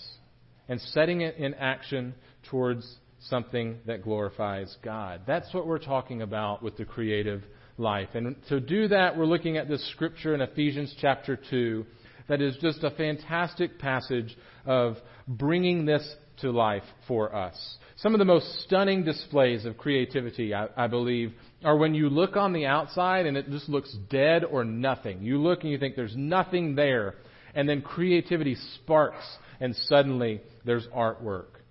and 0.67 0.79
setting 0.79 1.22
it 1.22 1.36
in 1.36 1.53
action 1.55 2.15
towards 2.50 2.98
something 3.20 3.77
that 3.86 4.03
glorifies 4.03 4.75
God. 4.84 5.22
That's 5.27 5.53
what 5.53 5.67
we're 5.67 5.79
talking 5.79 6.22
about 6.22 6.63
with 6.63 6.77
the 6.77 6.86
creative 6.86 7.43
life. 7.77 8.10
And 8.13 8.36
to 8.48 8.60
do 8.60 8.88
that, 8.88 9.17
we're 9.17 9.25
looking 9.25 9.58
at 9.58 9.67
this 9.67 9.88
scripture 9.91 10.34
in 10.34 10.41
Ephesians 10.41 10.96
chapter 11.00 11.38
2 11.50 11.86
that 12.29 12.41
is 12.41 12.55
just 12.62 12.84
a 12.84 12.91
fantastic 12.91 13.77
passage 13.77 14.38
of 14.65 14.96
bringing 15.27 15.86
this 15.86 16.08
to 16.41 16.51
life 16.51 16.83
for 17.07 17.33
us. 17.36 17.77
Some 17.98 18.13
of 18.13 18.19
the 18.19 18.25
most 18.25 18.63
stunning 18.63 19.03
displays 19.03 19.65
of 19.65 19.77
creativity, 19.77 20.53
I, 20.53 20.67
I, 20.75 20.88
believe, 20.88 21.33
are 21.63 21.77
when 21.77 21.93
you 21.93 22.10
look 22.10 22.36
on 22.36 22.53
the 22.53 22.65
outside 22.65 23.25
and 23.25 23.38
it 23.38 23.50
just 23.50 23.69
looks 23.69 23.95
dead 24.10 24.43
or 24.43 24.63
nothing. 24.63 25.21
You 25.21 25.38
look 25.38 25.62
and 25.62 25.71
you 25.71 25.77
think 25.77 25.95
there's 25.95 26.15
nothing 26.15 26.75
there, 26.75 27.15
and 27.53 27.67
then 27.67 27.81
creativity 27.81 28.55
sparks, 28.75 29.25
and 29.60 29.75
suddenly 29.88 30.41
there's 30.65 30.88
artwork. 30.88 31.62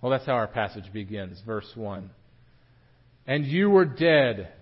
Well, 0.00 0.10
that's 0.10 0.26
how 0.26 0.34
our 0.34 0.48
passage 0.48 0.92
begins, 0.92 1.40
verse 1.44 1.70
1. 1.74 2.10
And 3.26 3.44
you 3.44 3.70
were 3.70 3.84
dead 3.84 4.52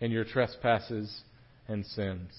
in 0.00 0.10
your 0.10 0.24
trespasses 0.24 1.22
and 1.68 1.86
sins. 1.86 2.32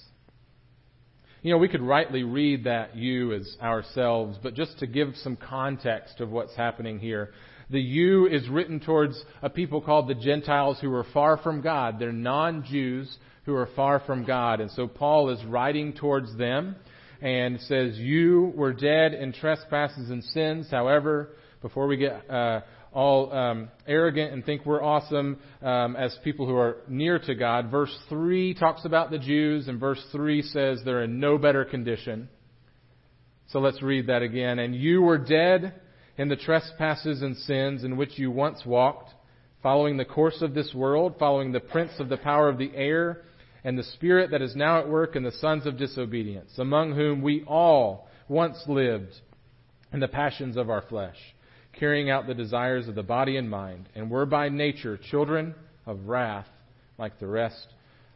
You 1.41 1.51
know, 1.51 1.58
we 1.58 1.69
could 1.69 1.81
rightly 1.81 2.24
read 2.24 2.65
that 2.65 2.98
you 2.98 3.34
as 3.34 3.55
ourselves, 3.62 4.38
but 4.43 4.55
just 4.55 4.77
to 4.79 4.88
give 4.88 5.15
some 5.24 5.38
context 5.38 6.19
of 6.19 6.29
what's 6.29 6.53
happening 6.53 7.00
here, 7.00 7.31
the 7.69 7.79
you 7.79 8.27
is 8.27 8.50
written 8.50 8.81
towards 8.81 9.24
a 9.41 9.50
people 9.50 9.79
called 9.79 10.10
the 10.10 10.15
Gentiles 10.15 10.79
who 10.81 10.93
are 10.93 11.05
far 11.13 11.38
from 11.38 11.62
God. 11.62 11.98
They're 11.98 12.12
non-Jews 12.12 13.17
who 13.46 13.55
are 13.55 13.69
far 13.74 14.01
from 14.01 14.25
God. 14.25 14.60
And 14.60 14.69
so 14.72 14.86
Paul 14.88 15.29
is 15.29 15.43
writing 15.46 15.93
towards 15.93 16.36
them 16.38 16.75
and 17.22 17.62
says, 17.62 17.98
you 17.98 18.51
were 18.55 18.74
dead 18.74 19.13
in 19.13 19.31
trespasses 19.31 20.10
and 20.10 20.24
sins. 20.24 20.67
However, 20.69 21.29
before 21.62 21.88
we 21.88 21.96
get 21.96 22.29
uh, 22.29 22.62
all 22.91 23.31
um, 23.31 23.69
arrogant 23.88 24.34
and 24.34 24.43
think 24.43 24.65
we're 24.65 24.84
awesome 24.84 25.39
um, 25.62 25.96
as 25.96 26.17
people 26.24 26.48
who 26.48 26.55
are 26.55 26.77
near 26.88 27.19
to 27.19 27.36
God. 27.36 27.69
Verse 27.69 27.96
3 28.10 28.55
talks 28.55 28.86
about 28.86 29.12
the 29.12 29.19
Jews, 29.19 29.67
and 29.67 29.79
verse 29.79 30.03
3 30.12 30.41
says 30.41 30.81
they're 30.84 31.03
in 31.03 31.19
no 31.19 31.38
better 31.38 31.65
condition. 31.65 32.29
So 33.48 33.60
let's 33.60 33.81
read 33.81 34.08
that 34.08 34.22
again. 34.22 34.60
And 34.60 34.75
you 34.75 35.01
were 35.01 35.17
dead 35.17 35.74
in 36.17 36.29
the 36.29 36.36
trespasses 36.36 37.22
and 37.22 37.38
sins 37.38 37.84
in 37.84 37.98
which 37.98 38.17
you 38.17 38.31
once 38.31 38.65
walked, 38.65 39.12
following 39.62 39.98
the 39.98 40.05
course 40.05 40.41
of 40.41 40.53
this 40.53 40.74
world, 40.74 41.15
following 41.19 41.51
the 41.51 41.60
prince 41.60 41.93
of 42.00 42.10
the 42.10 42.17
power 42.17 42.50
of 42.50 42.58
the 42.58 42.72
air, 42.75 43.24
and 43.63 43.77
the 43.77 43.84
spirit 43.84 44.31
that 44.31 44.41
is 44.41 44.55
now 44.55 44.79
at 44.79 44.89
work 44.89 45.15
in 45.15 45.24
the 45.24 45.31
sons 45.34 45.65
of 45.65 45.77
disobedience, 45.77 46.51
among 46.58 46.96
whom 46.96 47.22
we 47.22 47.43
all 47.46 48.08
once 48.27 48.58
lived 48.67 49.13
in 49.91 50.00
the 50.00 50.08
passions 50.08 50.55
of 50.55 50.69
our 50.69 50.81
flesh 50.84 51.17
carrying 51.74 52.10
out 52.10 52.28
the 52.28 52.34
desires 52.34 52.88
of 52.88 52.96
the 52.96 53.04
body 53.04 53.38
and 53.38 53.50
mind, 53.50 53.90
and 53.96 54.10
were 54.10 54.26
by 54.26 54.50
nature 54.50 54.98
children 54.98 55.56
of 55.86 56.08
wrath 56.08 56.48
like 56.98 57.20
the 57.20 57.28
rest 57.28 57.68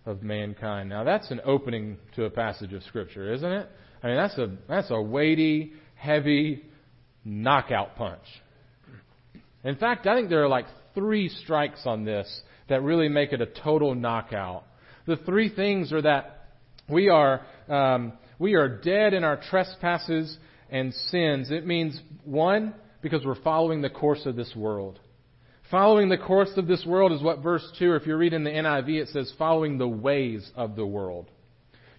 of 0.06 0.22
mankind. 0.22 0.90
Now 0.90 1.04
that's 1.04 1.32
an 1.32 1.42
opening 1.46 1.98
to 2.16 2.26
a 2.26 2.30
passage 2.30 2.74
of 2.74 2.84
scripture, 2.84 3.34
isn't 3.34 3.52
it? 3.52 3.70
I 4.02 4.08
mean 4.08 4.18
that's 4.18 4.38
a 4.38 4.58
that's 4.68 4.92
a 4.92 5.02
weighty, 5.02 5.74
heavy 5.96 6.64
knockout 7.24 7.96
punch. 7.96 8.26
In 9.64 9.78
fact, 9.78 10.08
I 10.08 10.16
think 10.16 10.30
there 10.30 10.44
are 10.44 10.50
like 10.50 10.66
three 10.94 11.30
strikes 11.30 11.82
on 11.86 12.04
this 12.04 12.42
that 12.68 12.84
really 12.84 13.08
make 13.08 13.32
it 13.32 13.42
a 13.42 13.46
total 13.46 13.96
knockout. 13.96 14.66
The 15.06 15.18
three 15.18 15.54
things 15.54 15.94
are 15.94 16.02
that 16.02 16.48
we 16.90 17.10
are 17.10 17.42
um, 17.70 18.14
we 18.40 18.56
are 18.56 18.68
dead 18.68 19.14
in 19.14 19.24
our 19.24 19.40
trespasses 19.50 20.38
and 20.70 20.94
sins. 20.94 21.50
It 21.50 21.66
means 21.66 22.00
one 22.26 22.74
because 23.04 23.24
we're 23.26 23.42
following 23.44 23.82
the 23.82 23.90
course 23.90 24.26
of 24.26 24.36
this 24.36 24.56
world. 24.56 25.00
Following 25.70 26.10
the 26.10 26.18
course 26.18 26.52
of 26.58 26.68
this 26.68 26.86
world 26.86 27.12
is 27.12 27.22
what 27.22 27.44
verse 27.44 27.66
2, 27.78 27.96
if 27.96 28.08
you're 28.08 28.18
reading 28.18 28.44
the 28.44 28.50
NIV, 28.50 29.02
it 29.02 29.08
says 29.10 29.32
following 29.38 29.78
the 29.78 29.88
ways 29.88 30.50
of 30.56 30.76
the 30.76 30.86
world. 30.86 31.30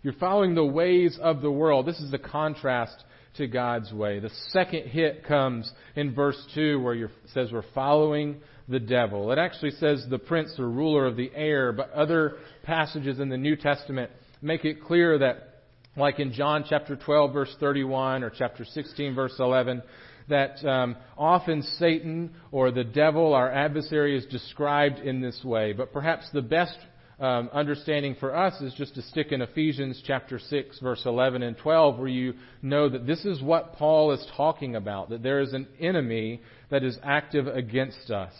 You're 0.02 0.14
following 0.14 0.54
the 0.54 0.64
ways 0.64 1.18
of 1.20 1.40
the 1.40 1.50
world. 1.50 1.86
This 1.86 2.00
is 2.00 2.12
a 2.12 2.18
contrast 2.18 3.04
to 3.36 3.46
God's 3.46 3.92
way. 3.92 4.20
The 4.20 4.30
second 4.50 4.88
hit 4.88 5.24
comes 5.24 5.70
in 5.96 6.14
verse 6.14 6.40
2 6.54 6.80
where 6.80 6.94
it 6.94 7.10
says 7.32 7.50
we're 7.52 7.64
following 7.74 8.40
the 8.68 8.80
devil. 8.80 9.32
It 9.32 9.38
actually 9.38 9.72
says 9.72 10.06
the 10.08 10.18
prince 10.18 10.54
or 10.58 10.68
ruler 10.68 11.06
of 11.06 11.16
the 11.16 11.30
air, 11.34 11.72
but 11.72 11.90
other 11.92 12.36
passages 12.62 13.18
in 13.18 13.28
the 13.28 13.36
New 13.36 13.56
Testament 13.56 14.10
make 14.40 14.64
it 14.64 14.82
clear 14.84 15.18
that, 15.18 15.62
like 15.96 16.20
in 16.20 16.32
John 16.32 16.64
chapter 16.68 16.96
12 16.96 17.32
verse 17.32 17.54
31 17.60 18.22
or 18.22 18.30
chapter 18.30 18.64
16 18.64 19.14
verse 19.14 19.34
11, 19.38 19.82
that 20.28 20.64
um, 20.66 20.96
often 21.16 21.62
Satan 21.78 22.34
or 22.50 22.70
the 22.70 22.84
devil, 22.84 23.34
our 23.34 23.50
adversary, 23.50 24.16
is 24.16 24.24
described 24.26 24.98
in 24.98 25.20
this 25.20 25.42
way. 25.44 25.72
But 25.72 25.92
perhaps 25.92 26.28
the 26.32 26.42
best 26.42 26.76
um, 27.20 27.48
understanding 27.52 28.16
for 28.18 28.34
us 28.34 28.60
is 28.60 28.74
just 28.74 28.94
to 28.96 29.02
stick 29.02 29.32
in 29.32 29.42
Ephesians 29.42 30.02
chapter 30.04 30.38
6, 30.38 30.80
verse 30.80 31.02
11 31.04 31.42
and 31.42 31.56
12, 31.56 31.98
where 31.98 32.08
you 32.08 32.34
know 32.62 32.88
that 32.88 33.06
this 33.06 33.24
is 33.24 33.42
what 33.42 33.74
Paul 33.74 34.12
is 34.12 34.26
talking 34.36 34.76
about, 34.76 35.10
that 35.10 35.22
there 35.22 35.40
is 35.40 35.52
an 35.52 35.68
enemy 35.78 36.40
that 36.70 36.82
is 36.82 36.98
active 37.02 37.46
against 37.46 38.10
us. 38.10 38.32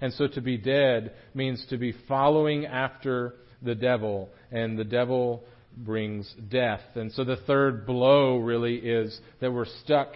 And 0.00 0.12
so 0.12 0.26
to 0.28 0.40
be 0.40 0.58
dead 0.58 1.12
means 1.34 1.64
to 1.70 1.78
be 1.78 1.94
following 2.08 2.66
after 2.66 3.34
the 3.62 3.74
devil, 3.74 4.30
and 4.50 4.78
the 4.78 4.84
devil 4.84 5.44
brings 5.76 6.32
death. 6.48 6.80
And 6.94 7.12
so 7.12 7.24
the 7.24 7.36
third 7.36 7.86
blow 7.86 8.38
really 8.38 8.76
is 8.76 9.18
that 9.40 9.52
we're 9.52 9.66
stuck 9.84 10.14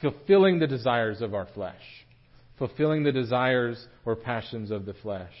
fulfilling 0.00 0.58
the 0.58 0.66
desires 0.66 1.20
of 1.20 1.34
our 1.34 1.46
flesh. 1.54 1.80
Fulfilling 2.58 3.04
the 3.04 3.12
desires 3.12 3.86
or 4.04 4.16
passions 4.16 4.70
of 4.70 4.86
the 4.86 4.94
flesh. 4.94 5.32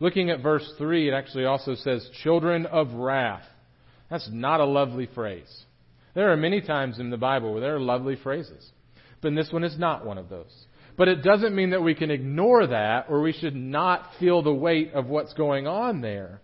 Looking 0.00 0.30
at 0.30 0.42
verse 0.42 0.72
3, 0.78 1.08
it 1.08 1.12
actually 1.12 1.44
also 1.44 1.74
says, 1.74 2.08
children 2.22 2.66
of 2.66 2.92
wrath. 2.94 3.42
That's 4.10 4.28
not 4.32 4.60
a 4.60 4.64
lovely 4.64 5.08
phrase. 5.12 5.64
There 6.14 6.32
are 6.32 6.36
many 6.36 6.60
times 6.60 6.98
in 6.98 7.10
the 7.10 7.16
Bible 7.16 7.52
where 7.52 7.60
there 7.60 7.76
are 7.76 7.80
lovely 7.80 8.16
phrases. 8.16 8.70
But 9.20 9.34
this 9.34 9.52
one 9.52 9.64
is 9.64 9.78
not 9.78 10.06
one 10.06 10.18
of 10.18 10.28
those. 10.28 10.52
But 10.96 11.08
it 11.08 11.22
doesn't 11.22 11.54
mean 11.54 11.70
that 11.70 11.82
we 11.82 11.94
can 11.94 12.10
ignore 12.10 12.66
that 12.66 13.06
or 13.08 13.20
we 13.20 13.32
should 13.32 13.54
not 13.54 14.10
feel 14.18 14.42
the 14.42 14.52
weight 14.52 14.92
of 14.94 15.06
what's 15.06 15.34
going 15.34 15.66
on 15.66 16.00
there. 16.00 16.40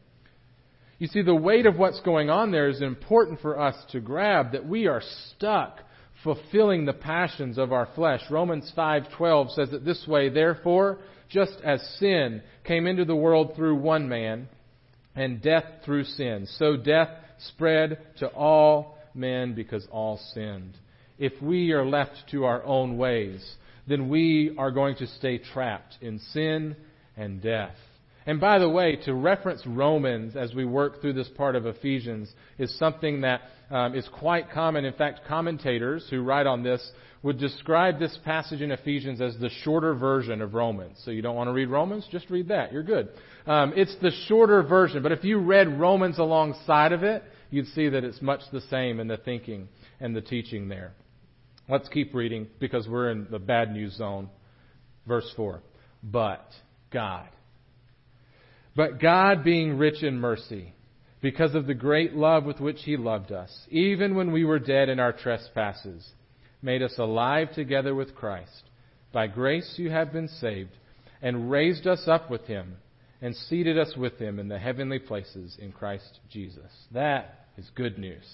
You 0.98 1.08
see, 1.08 1.22
the 1.22 1.34
weight 1.34 1.66
of 1.66 1.76
what's 1.76 2.00
going 2.00 2.30
on 2.30 2.52
there 2.52 2.68
is 2.68 2.80
important 2.80 3.40
for 3.40 3.60
us 3.60 3.74
to 3.90 4.00
grab 4.00 4.52
that 4.52 4.66
we 4.66 4.86
are 4.86 5.02
stuck 5.34 5.80
fulfilling 6.22 6.84
the 6.84 6.92
passions 6.92 7.58
of 7.58 7.72
our 7.72 7.86
flesh. 7.94 8.22
Romans 8.30 8.70
5:12 8.76 9.50
says 9.50 9.72
it 9.72 9.84
this 9.84 10.06
way, 10.06 10.28
therefore, 10.28 10.98
just 11.28 11.60
as 11.62 11.82
sin 11.98 12.42
came 12.64 12.86
into 12.86 13.04
the 13.04 13.16
world 13.16 13.54
through 13.56 13.76
one 13.76 14.08
man 14.08 14.48
and 15.14 15.42
death 15.42 15.64
through 15.84 16.04
sin, 16.04 16.46
so 16.46 16.76
death 16.76 17.10
spread 17.38 17.98
to 18.18 18.28
all 18.28 18.98
men 19.14 19.54
because 19.54 19.86
all 19.90 20.18
sinned. 20.34 20.76
If 21.18 21.40
we 21.40 21.72
are 21.72 21.84
left 21.84 22.28
to 22.30 22.44
our 22.44 22.64
own 22.64 22.96
ways, 22.96 23.56
then 23.86 24.08
we 24.08 24.54
are 24.58 24.70
going 24.70 24.96
to 24.96 25.06
stay 25.06 25.38
trapped 25.38 25.98
in 26.00 26.18
sin 26.18 26.76
and 27.16 27.40
death. 27.40 27.76
And 28.26 28.40
by 28.40 28.58
the 28.58 28.68
way, 28.68 28.96
to 29.04 29.14
reference 29.14 29.62
Romans 29.66 30.34
as 30.34 30.54
we 30.54 30.64
work 30.64 31.00
through 31.00 31.12
this 31.12 31.28
part 31.28 31.56
of 31.56 31.66
Ephesians 31.66 32.32
is 32.58 32.76
something 32.78 33.20
that 33.20 33.42
um, 33.70 33.94
is 33.94 34.08
quite 34.18 34.50
common. 34.50 34.84
In 34.84 34.94
fact, 34.94 35.20
commentators 35.28 36.06
who 36.08 36.22
write 36.22 36.46
on 36.46 36.62
this 36.62 36.92
would 37.22 37.38
describe 37.38 37.98
this 37.98 38.18
passage 38.24 38.60
in 38.60 38.70
Ephesians 38.70 39.20
as 39.20 39.36
the 39.38 39.50
shorter 39.62 39.94
version 39.94 40.40
of 40.40 40.54
Romans. 40.54 41.00
So 41.04 41.10
you 41.10 41.22
don't 41.22 41.36
want 41.36 41.48
to 41.48 41.52
read 41.52 41.68
Romans? 41.68 42.06
Just 42.10 42.30
read 42.30 42.48
that. 42.48 42.72
You're 42.72 42.82
good. 42.82 43.08
Um, 43.46 43.72
it's 43.76 43.94
the 44.00 44.10
shorter 44.26 44.62
version. 44.62 45.02
But 45.02 45.12
if 45.12 45.24
you 45.24 45.38
read 45.38 45.78
Romans 45.78 46.18
alongside 46.18 46.92
of 46.92 47.02
it, 47.02 47.22
you'd 47.50 47.68
see 47.68 47.88
that 47.88 48.04
it's 48.04 48.22
much 48.22 48.40
the 48.52 48.60
same 48.62 49.00
in 49.00 49.08
the 49.08 49.16
thinking 49.16 49.68
and 50.00 50.14
the 50.14 50.20
teaching 50.20 50.68
there. 50.68 50.92
Let's 51.68 51.88
keep 51.88 52.14
reading 52.14 52.46
because 52.58 52.86
we're 52.88 53.10
in 53.10 53.26
the 53.30 53.38
bad 53.38 53.72
news 53.72 53.96
zone. 53.96 54.28
Verse 55.06 55.30
4. 55.36 55.62
But 56.02 56.46
God. 56.90 57.28
But 58.76 59.00
God 59.00 59.44
being 59.44 59.78
rich 59.78 60.02
in 60.02 60.18
mercy, 60.18 60.74
because 61.20 61.54
of 61.54 61.66
the 61.66 61.74
great 61.74 62.14
love 62.14 62.44
with 62.44 62.60
which 62.60 62.82
He 62.82 62.96
loved 62.96 63.32
us, 63.32 63.66
even 63.70 64.14
when 64.14 64.32
we 64.32 64.44
were 64.44 64.58
dead 64.58 64.88
in 64.88 65.00
our 65.00 65.12
trespasses, 65.12 66.06
made 66.60 66.82
us 66.82 66.94
alive 66.98 67.52
together 67.54 67.94
with 67.94 68.14
Christ. 68.14 68.64
By 69.12 69.28
grace 69.28 69.74
you 69.76 69.90
have 69.90 70.12
been 70.12 70.28
saved, 70.28 70.76
and 71.22 71.50
raised 71.50 71.86
us 71.86 72.08
up 72.08 72.30
with 72.30 72.46
him, 72.46 72.76
and 73.22 73.34
seated 73.34 73.78
us 73.78 73.94
with 73.96 74.18
him 74.18 74.38
in 74.38 74.48
the 74.48 74.58
heavenly 74.58 74.98
places 74.98 75.56
in 75.60 75.72
Christ 75.72 76.20
Jesus. 76.30 76.70
That 76.92 77.46
is 77.56 77.70
good 77.74 77.98
news. 77.98 78.24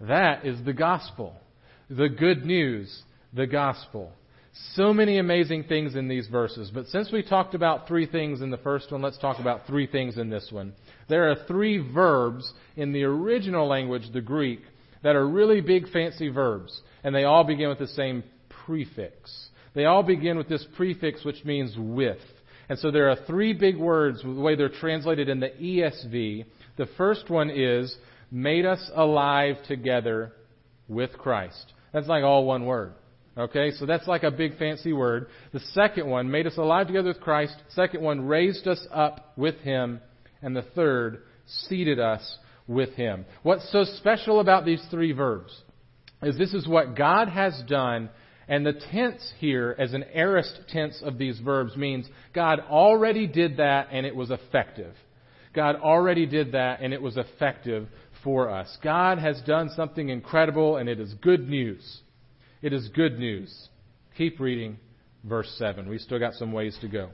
That 0.00 0.44
is 0.44 0.62
the 0.64 0.72
gospel. 0.72 1.34
The 1.88 2.08
good 2.08 2.44
news, 2.44 3.02
the 3.32 3.46
gospel. 3.46 4.12
So 4.74 4.92
many 4.92 5.18
amazing 5.18 5.64
things 5.64 5.94
in 5.94 6.08
these 6.08 6.26
verses, 6.26 6.70
but 6.72 6.86
since 6.88 7.12
we 7.12 7.22
talked 7.22 7.54
about 7.54 7.86
three 7.86 8.06
things 8.06 8.40
in 8.40 8.50
the 8.50 8.58
first 8.58 8.90
one, 8.90 9.00
let's 9.00 9.18
talk 9.18 9.38
about 9.38 9.66
three 9.66 9.86
things 9.86 10.18
in 10.18 10.28
this 10.28 10.48
one. 10.50 10.72
There 11.08 11.30
are 11.30 11.36
three 11.46 11.78
verbs 11.78 12.52
in 12.76 12.92
the 12.92 13.04
original 13.04 13.68
language, 13.68 14.10
the 14.12 14.20
Greek, 14.20 14.60
that 15.02 15.14
are 15.14 15.26
really 15.26 15.60
big 15.60 15.88
fancy 15.90 16.28
verbs 16.28 16.80
and 17.04 17.14
they 17.14 17.24
all 17.24 17.44
begin 17.44 17.68
with 17.68 17.78
the 17.78 17.86
same 17.86 18.24
prefix. 18.66 19.48
They 19.74 19.84
all 19.84 20.02
begin 20.02 20.36
with 20.36 20.48
this 20.48 20.66
prefix 20.76 21.24
which 21.24 21.44
means 21.44 21.74
with. 21.78 22.18
And 22.68 22.78
so 22.78 22.90
there 22.90 23.10
are 23.10 23.16
three 23.26 23.52
big 23.52 23.76
words, 23.76 24.22
the 24.22 24.30
way 24.30 24.54
they're 24.54 24.68
translated 24.68 25.28
in 25.28 25.40
the 25.40 25.50
ESV. 25.50 26.44
The 26.76 26.88
first 26.96 27.30
one 27.30 27.50
is, 27.50 27.96
made 28.30 28.64
us 28.64 28.90
alive 28.94 29.56
together 29.66 30.32
with 30.88 31.12
Christ. 31.18 31.72
That's 31.92 32.06
like 32.06 32.22
all 32.22 32.44
one 32.44 32.66
word. 32.66 32.92
Okay, 33.38 33.70
so 33.72 33.86
that's 33.86 34.08
like 34.08 34.24
a 34.24 34.30
big 34.30 34.58
fancy 34.58 34.92
word. 34.92 35.26
The 35.52 35.60
second 35.72 36.08
one, 36.08 36.30
made 36.30 36.46
us 36.46 36.56
alive 36.56 36.88
together 36.88 37.08
with 37.08 37.20
Christ. 37.20 37.54
Second 37.70 38.02
one, 38.02 38.22
raised 38.22 38.66
us 38.66 38.84
up 38.92 39.32
with 39.36 39.56
Him. 39.56 40.00
And 40.42 40.54
the 40.54 40.62
third, 40.74 41.22
seated 41.46 42.00
us 42.00 42.38
with 42.66 42.90
Him. 42.94 43.24
What's 43.42 43.70
so 43.70 43.84
special 43.84 44.40
about 44.40 44.64
these 44.64 44.84
three 44.90 45.12
verbs? 45.12 45.52
is 46.22 46.36
this 46.36 46.54
is 46.54 46.68
what 46.68 46.96
God 46.96 47.28
has 47.28 47.62
done, 47.66 48.10
and 48.48 48.64
the 48.66 48.74
tense 48.92 49.32
here, 49.38 49.74
as 49.78 49.92
an 49.92 50.04
aorist 50.12 50.60
tense 50.68 51.00
of 51.02 51.18
these 51.18 51.38
verbs, 51.38 51.76
means 51.76 52.08
God 52.34 52.60
already 52.60 53.26
did 53.26 53.56
that 53.58 53.88
and 53.92 54.04
it 54.04 54.14
was 54.14 54.30
effective. 54.30 54.94
God 55.54 55.76
already 55.76 56.26
did 56.26 56.52
that 56.52 56.80
and 56.80 56.92
it 56.92 57.00
was 57.00 57.16
effective 57.16 57.88
for 58.22 58.50
us. 58.50 58.76
God 58.82 59.18
has 59.18 59.40
done 59.42 59.70
something 59.74 60.08
incredible 60.08 60.76
and 60.76 60.88
it 60.88 61.00
is 61.00 61.14
good 61.14 61.48
news. 61.48 62.00
It 62.62 62.72
is 62.72 62.88
good 62.88 63.18
news. 63.18 63.68
Keep 64.16 64.40
reading 64.40 64.78
verse 65.24 65.52
7. 65.58 65.88
We 65.88 65.98
still 65.98 66.18
got 66.18 66.34
some 66.34 66.52
ways 66.52 66.76
to 66.80 66.88
go. 66.88 67.10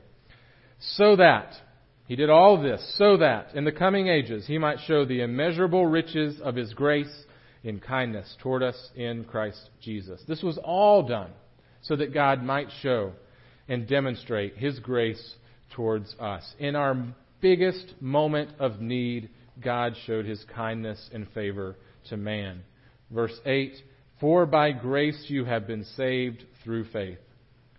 So 0.79 1.15
that, 1.15 1.53
he 2.05 2.15
did 2.15 2.29
all 2.29 2.61
this, 2.61 2.95
so 2.97 3.17
that 3.17 3.55
in 3.55 3.63
the 3.63 3.71
coming 3.71 4.07
ages 4.07 4.45
he 4.45 4.57
might 4.57 4.79
show 4.85 5.05
the 5.05 5.21
immeasurable 5.21 5.85
riches 5.85 6.39
of 6.41 6.55
his 6.55 6.73
grace 6.73 7.25
in 7.63 7.79
kindness 7.79 8.35
toward 8.41 8.63
us 8.63 8.91
in 8.95 9.23
Christ 9.23 9.69
Jesus. 9.81 10.21
This 10.27 10.43
was 10.43 10.57
all 10.63 11.03
done 11.03 11.31
so 11.81 11.95
that 11.95 12.13
God 12.13 12.43
might 12.43 12.67
show 12.81 13.13
and 13.67 13.87
demonstrate 13.87 14.57
His 14.57 14.79
grace 14.79 15.35
towards 15.75 16.15
us. 16.19 16.43
In 16.59 16.75
our 16.75 16.95
biggest 17.41 17.93
moment 17.99 18.51
of 18.59 18.79
need, 18.79 19.29
God 19.61 19.95
showed 20.05 20.25
His 20.25 20.43
kindness 20.55 21.09
and 21.13 21.27
favor 21.29 21.75
to 22.09 22.17
man. 22.17 22.63
Verse 23.11 23.37
8 23.45 23.73
For 24.19 24.45
by 24.45 24.71
grace 24.71 25.25
you 25.27 25.45
have 25.45 25.67
been 25.67 25.83
saved 25.95 26.43
through 26.63 26.85
faith. 26.85 27.19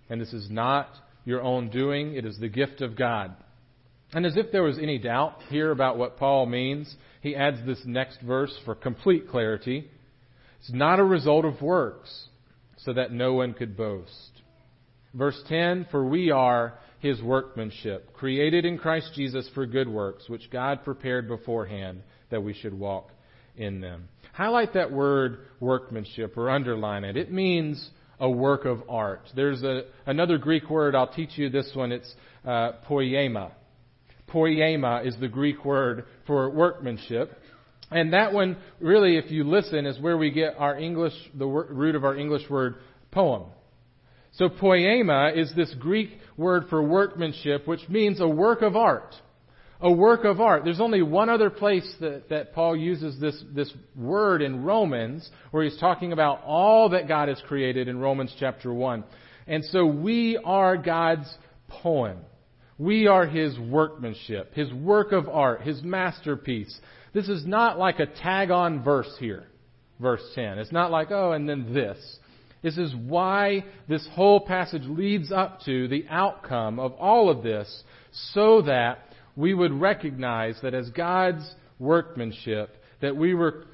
And 0.09 0.21
this 0.21 0.33
is 0.33 0.49
not 0.51 0.89
your 1.25 1.43
own 1.43 1.69
doing, 1.69 2.15
it 2.15 2.25
is 2.25 2.39
the 2.39 2.49
gift 2.49 2.81
of 2.81 2.97
God. 2.97 3.35
And 4.13 4.25
as 4.25 4.37
if 4.37 4.51
there 4.51 4.63
was 4.63 4.79
any 4.79 4.99
doubt 4.99 5.43
here 5.51 5.71
about 5.71 5.99
what 5.99 6.17
Paul 6.17 6.47
means, 6.47 6.95
he 7.21 7.37
adds 7.37 7.59
this 7.67 7.83
next 7.85 8.21
verse 8.23 8.57
for 8.65 8.75
complete 8.75 9.29
clarity. 9.29 9.91
It's 10.61 10.73
not 10.73 10.99
a 10.99 11.05
result 11.05 11.45
of 11.45 11.61
works, 11.61 12.29
so 12.79 12.95
that 12.95 13.13
no 13.13 13.35
one 13.35 13.53
could 13.53 13.77
boast. 13.77 14.43
Verse 15.13 15.41
10 15.49 15.89
For 15.91 16.07
we 16.07 16.31
are 16.31 16.79
his 17.01 17.21
workmanship, 17.23 18.13
created 18.15 18.65
in 18.65 18.79
Christ 18.79 19.13
Jesus 19.15 19.49
for 19.55 19.67
good 19.67 19.89
works, 19.89 20.29
which 20.29 20.51
God 20.51 20.85
prepared 20.85 21.29
beforehand 21.29 22.03
that 22.31 22.43
we 22.43 22.55
should 22.55 22.75
walk 22.75 23.11
in 23.57 23.81
them. 23.81 24.09
Highlight 24.39 24.75
that 24.75 24.93
word 24.93 25.41
workmanship 25.59 26.37
or 26.39 26.49
underline 26.49 27.03
it. 27.03 27.17
It 27.17 27.33
means 27.33 27.91
a 28.21 28.31
work 28.31 28.67
of 28.67 28.85
art. 28.89 29.23
There's 29.35 29.65
a, 29.65 29.83
another 30.07 30.39
Greek 30.39 30.71
word, 30.71 30.95
I'll 30.95 31.13
teach 31.13 31.31
you 31.35 31.51
this 31.51 31.69
one. 31.75 31.91
It's 31.91 32.15
uh, 32.45 32.75
poiema. 32.89 33.51
Poiema 34.29 35.05
is 35.05 35.17
the 35.19 35.27
Greek 35.27 35.65
word 35.65 36.05
for 36.25 36.49
workmanship. 36.51 37.37
And 37.91 38.13
that 38.13 38.33
one, 38.33 38.59
really, 38.79 39.17
if 39.17 39.29
you 39.33 39.43
listen, 39.43 39.87
is 39.87 39.99
where 39.99 40.17
we 40.17 40.31
get 40.31 40.55
our 40.57 40.79
English, 40.79 41.15
the 41.35 41.45
root 41.45 41.97
of 41.97 42.05
our 42.05 42.17
English 42.17 42.49
word 42.49 42.77
poem. 43.11 43.43
So 44.35 44.49
poiema 44.49 45.37
is 45.37 45.53
this 45.57 45.75
Greek 45.81 46.11
word 46.37 46.67
for 46.71 46.81
workmanship, 46.81 47.67
which 47.67 47.89
means 47.89 48.21
a 48.21 48.29
work 48.29 48.63
of 48.63 48.77
art. 48.77 49.17
A 49.81 49.91
work 49.91 50.25
of 50.25 50.41
art. 50.41 50.65
There's 50.65 50.81
only 50.81 51.03
one 51.03 51.29
other 51.29 51.51
place 51.51 51.89
that, 52.01 52.29
that 52.31 52.53
Paul 52.53 52.77
uses 52.77 53.21
this, 53.21 53.41
this 53.55 53.73
word 53.95 54.43
in 54.43 54.65
Romans, 54.65 55.29
where 55.53 55.63
he's 55.63 55.79
talking 55.79 56.13
about 56.13 56.43
all 56.45 56.89
that 56.91 57.07
God 57.07 57.29
has 57.29 57.41
created 57.47 57.87
in 57.87 57.99
Romans 57.99 58.35
chapter 58.41 58.73
1. 58.73 59.05
And 59.47 59.65
so 59.65 59.87
we 59.87 60.37
are 60.45 60.77
God's 60.77 61.33
poem. 61.69 62.19
We 62.79 63.09
are 63.09 63.27
His 63.27 63.59
workmanship, 63.59 64.55
His 64.55 64.73
work 64.73 65.13
of 65.13 65.29
art, 65.29 65.63
His 65.63 65.83
masterpiece. 65.83 66.79
This 67.13 67.29
is 67.29 67.45
not 67.45 67.79
like 67.79 67.99
a 67.99 68.07
tag 68.07 68.51
on 68.51 68.85
verse 68.85 69.13
here, 69.19 69.47
verse 69.99 70.23
10. 70.35 70.59
It's 70.59 70.73
not 70.73 70.93
like, 70.93 71.11
oh, 71.11 71.33
and 71.33 71.49
then 71.49 71.75
this. 71.75 71.99
This 72.63 72.79
is 72.79 72.95
why 72.95 73.65
this 73.89 74.07
whole 74.13 74.41
passage 74.41 74.83
leads 74.85 75.33
up 75.33 75.61
to 75.65 75.89
the 75.89 76.07
outcome 76.09 76.79
of 76.79 76.93
all 76.93 77.31
of 77.31 77.43
this, 77.43 77.83
so 78.33 78.63
that 78.63 79.08
we 79.39 79.55
would 79.55 79.73
recognize 79.73 80.59
that 80.63 80.75
as 80.75 80.91
God's 80.91 81.49
workmanship, 81.79 82.77
that 83.01 83.17
we 83.17 83.33
were 83.33 83.65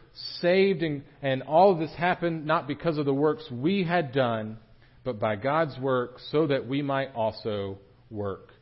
saved 0.40 0.82
and, 0.82 1.02
and 1.22 1.42
all 1.42 1.72
of 1.72 1.78
this 1.78 1.92
happened 1.96 2.46
not 2.46 2.68
because 2.68 2.98
of 2.98 3.04
the 3.04 3.14
works 3.14 3.44
we 3.50 3.82
had 3.82 4.12
done, 4.12 4.58
but 5.02 5.18
by 5.18 5.34
God's 5.34 5.76
work 5.78 6.18
so 6.30 6.46
that 6.46 6.68
we 6.68 6.82
might 6.82 7.12
also 7.14 7.78
work 8.10 8.54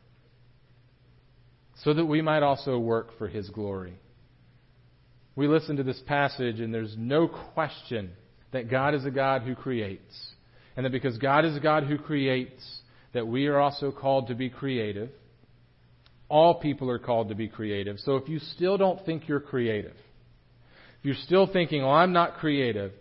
so 1.84 1.92
that 1.92 2.04
we 2.04 2.22
might 2.22 2.42
also 2.42 2.78
work 2.78 3.16
for 3.18 3.28
His 3.28 3.48
glory. 3.50 3.94
We 5.34 5.48
listen 5.48 5.76
to 5.76 5.82
this 5.82 6.00
passage, 6.06 6.60
and 6.60 6.72
there's 6.72 6.94
no 6.96 7.26
question 7.26 8.12
that 8.52 8.70
God 8.70 8.94
is 8.94 9.04
a 9.04 9.10
God 9.10 9.42
who 9.42 9.54
creates. 9.54 10.32
And 10.76 10.86
that 10.86 10.90
because 10.90 11.18
God 11.18 11.44
is 11.44 11.56
a 11.56 11.60
God 11.60 11.84
who 11.84 11.98
creates, 11.98 12.62
that 13.14 13.26
we 13.26 13.46
are 13.46 13.58
also 13.58 13.90
called 13.90 14.28
to 14.28 14.34
be 14.34 14.48
creative. 14.48 15.10
All 16.32 16.54
people 16.54 16.90
are 16.90 16.98
called 16.98 17.28
to 17.28 17.34
be 17.34 17.46
creative. 17.46 17.98
So 17.98 18.16
if 18.16 18.26
you 18.26 18.38
still 18.38 18.78
don't 18.78 19.04
think 19.04 19.28
you're 19.28 19.38
creative, 19.38 19.92
if 20.98 21.04
you're 21.04 21.14
still 21.26 21.46
thinking, 21.46 21.82
oh, 21.82 21.90
I'm 21.90 22.14
not 22.14 22.36
creative, 22.36 22.92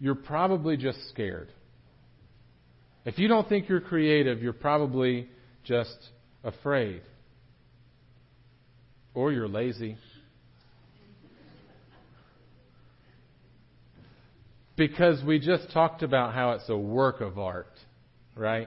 you're 0.00 0.16
probably 0.16 0.76
just 0.76 0.98
scared. 1.10 1.52
If 3.04 3.20
you 3.20 3.28
don't 3.28 3.48
think 3.48 3.68
you're 3.68 3.80
creative, 3.80 4.42
you're 4.42 4.52
probably 4.52 5.28
just 5.62 5.96
afraid. 6.42 7.02
Or 9.14 9.30
you're 9.30 9.46
lazy. 9.46 9.96
Because 14.74 15.22
we 15.22 15.38
just 15.38 15.70
talked 15.70 16.02
about 16.02 16.34
how 16.34 16.50
it's 16.52 16.68
a 16.68 16.76
work 16.76 17.20
of 17.20 17.38
art, 17.38 17.78
right? 18.34 18.66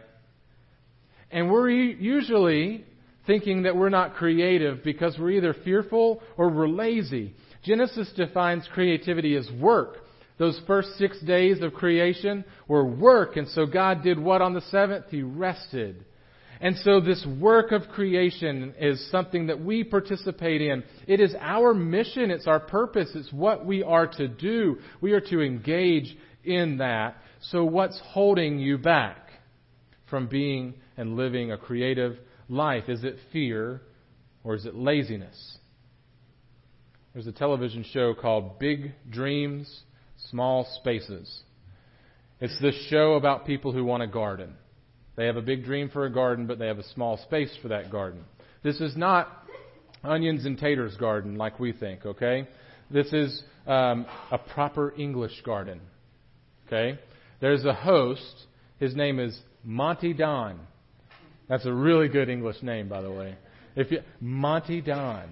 And 1.32 1.52
we're 1.52 1.70
usually 1.70 2.86
thinking 3.28 3.64
that 3.64 3.76
we're 3.76 3.90
not 3.90 4.16
creative 4.16 4.84
because 4.84 5.18
we're 5.18 5.32
either 5.32 5.54
fearful 5.54 6.22
or 6.38 6.50
we're 6.50 6.68
lazy. 6.68 7.34
Genesis 7.64 8.12
defines 8.16 8.68
creativity 8.74 9.36
as 9.36 9.50
work, 9.60 9.98
Those 10.38 10.60
first 10.68 10.98
six 10.98 11.20
days 11.22 11.62
of 11.62 11.74
creation 11.74 12.44
were 12.68 12.86
work, 12.86 13.38
and 13.38 13.48
so 13.50 13.66
God 13.66 14.04
did 14.04 14.20
what 14.20 14.42
on 14.42 14.54
the 14.54 14.62
seventh? 14.62 15.06
He 15.10 15.24
rested. 15.24 16.04
And 16.60 16.78
so 16.78 17.00
this 17.00 17.26
work 17.40 17.72
of 17.72 17.84
creation 17.90 18.74
is 18.80 19.12
something 19.12 19.48
that 19.48 19.64
we 19.64 19.84
participate 19.84 20.62
in. 20.62 20.84
It 21.08 21.20
is 21.20 21.36
our 21.40 21.74
mission, 21.74 22.32
it's 22.32 22.48
our 22.48 22.60
purpose, 22.60 23.12
it's 23.14 23.32
what 23.32 23.66
we 23.66 23.84
are 23.84 24.08
to 24.08 24.28
do. 24.28 24.78
We 25.02 25.14
are 25.14 25.22
to 25.22 25.42
engage 25.42 26.18
in 26.44 26.78
that. 26.78 27.18
So 27.42 27.64
what's 27.64 28.00
holding 28.04 28.60
you 28.60 28.78
back 28.78 29.30
from 30.10 30.28
being 30.28 30.76
and 30.98 31.16
living 31.16 31.52
a 31.52 31.58
creative 31.58 32.18
life? 32.50 32.90
Is 32.90 33.04
it 33.04 33.18
fear 33.32 33.82
or 34.44 34.56
is 34.56 34.66
it 34.66 34.76
laziness? 34.76 35.58
There's 37.14 37.28
a 37.28 37.32
television 37.32 37.86
show 37.92 38.14
called 38.14 38.60
Big 38.60 38.92
Dreams, 39.10 39.84
Small 40.30 40.68
Spaces. 40.80 41.44
It's 42.42 42.60
this 42.62 42.76
show 42.90 43.14
about 43.14 43.46
people 43.46 43.72
who 43.72 43.86
want 43.86 44.04
a 44.04 44.08
garden. 44.08 44.56
They 45.16 45.26
have 45.26 45.38
a 45.38 45.42
big 45.42 45.64
dream 45.64 45.90
for 45.90 46.06
a 46.06 46.12
garden, 46.12 46.46
but 46.46 46.60
they 46.60 46.68
have 46.68 46.80
a 46.80 46.88
small 46.90 47.18
space 47.18 47.56
for 47.62 47.70
that 47.70 47.90
garden. 47.90 48.26
This 48.64 48.82
is 48.82 48.98
not 48.98 49.30
onions 50.04 50.46
and 50.46 50.58
taters 50.58 50.96
garden 50.98 51.36
like 51.36 51.60
we 51.60 51.72
think, 51.72 52.06
okay? 52.06 52.48
This 52.92 53.08
is 53.14 53.42
um, 53.66 54.06
a 54.32 54.38
proper 54.38 54.94
English 54.98 55.42
garden, 55.44 55.80
okay? 56.68 57.00
There's 57.40 57.64
a 57.64 57.74
host. 57.74 58.46
His 58.80 58.96
name 58.96 59.20
is 59.20 59.40
Monty 59.64 60.14
Don. 60.14 60.60
That's 61.48 61.66
a 61.66 61.74
really 61.74 62.08
good 62.08 62.30
English 62.30 62.62
name, 62.64 62.90
by 62.90 63.02
the 63.02 63.12
way. 63.12 63.36
If 63.76 63.92
you, 63.92 64.00
Monty 64.20 64.82
Don 64.82 65.30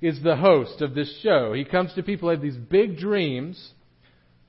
is 0.00 0.22
the 0.22 0.36
host 0.36 0.82
of 0.82 0.94
this 0.94 1.20
show. 1.22 1.52
He 1.52 1.64
comes 1.64 1.92
to 1.94 2.02
people 2.02 2.28
who 2.28 2.34
have 2.34 2.42
these 2.42 2.56
big 2.56 2.98
dreams, 2.98 3.72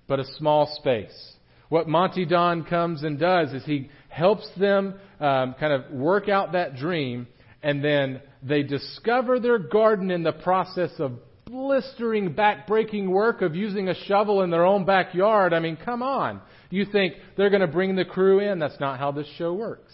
but 0.08 0.20
a 0.20 0.26
small 0.38 0.76
space. 0.80 1.34
What 1.70 1.88
Monty 1.88 2.26
Don 2.26 2.64
comes 2.64 3.04
and 3.04 3.20
does 3.20 3.52
is 3.54 3.66
he 3.66 3.90
helps 4.10 4.48
them 4.58 5.00
um, 5.20 5.56
kind 5.60 5.74
of 5.74 5.92
work 5.92 6.30
out 6.30 6.54
that 6.54 6.76
dream, 6.76 7.28
and 7.64 7.84
then 7.84 8.22
they 8.44 8.64
discover 8.64 9.40
their 9.40 9.60
garden 9.60 10.12
in 10.12 10.24
the 10.24 10.32
process 10.32 10.92
of 11.00 11.14
blistering, 11.46 12.34
back-breaking 12.34 13.10
work 13.10 13.42
of 13.42 13.56
using 13.56 13.90
a 13.90 13.96
shovel 14.06 14.44
in 14.44 14.50
their 14.50 14.66
own 14.66 14.86
backyard. 14.86 15.54
I 15.54 15.60
mean, 15.60 15.78
come 15.78 16.04
on. 16.04 16.42
You 16.70 16.86
think 16.86 17.16
they're 17.38 17.50
going 17.50 17.62
to 17.62 17.68
bring 17.68 17.96
the 17.96 18.06
crew 18.06 18.40
in? 18.40 18.60
That's 18.60 18.80
not 18.80 19.00
how 19.00 19.12
this 19.12 19.28
show 19.38 19.54
works. 19.54 19.94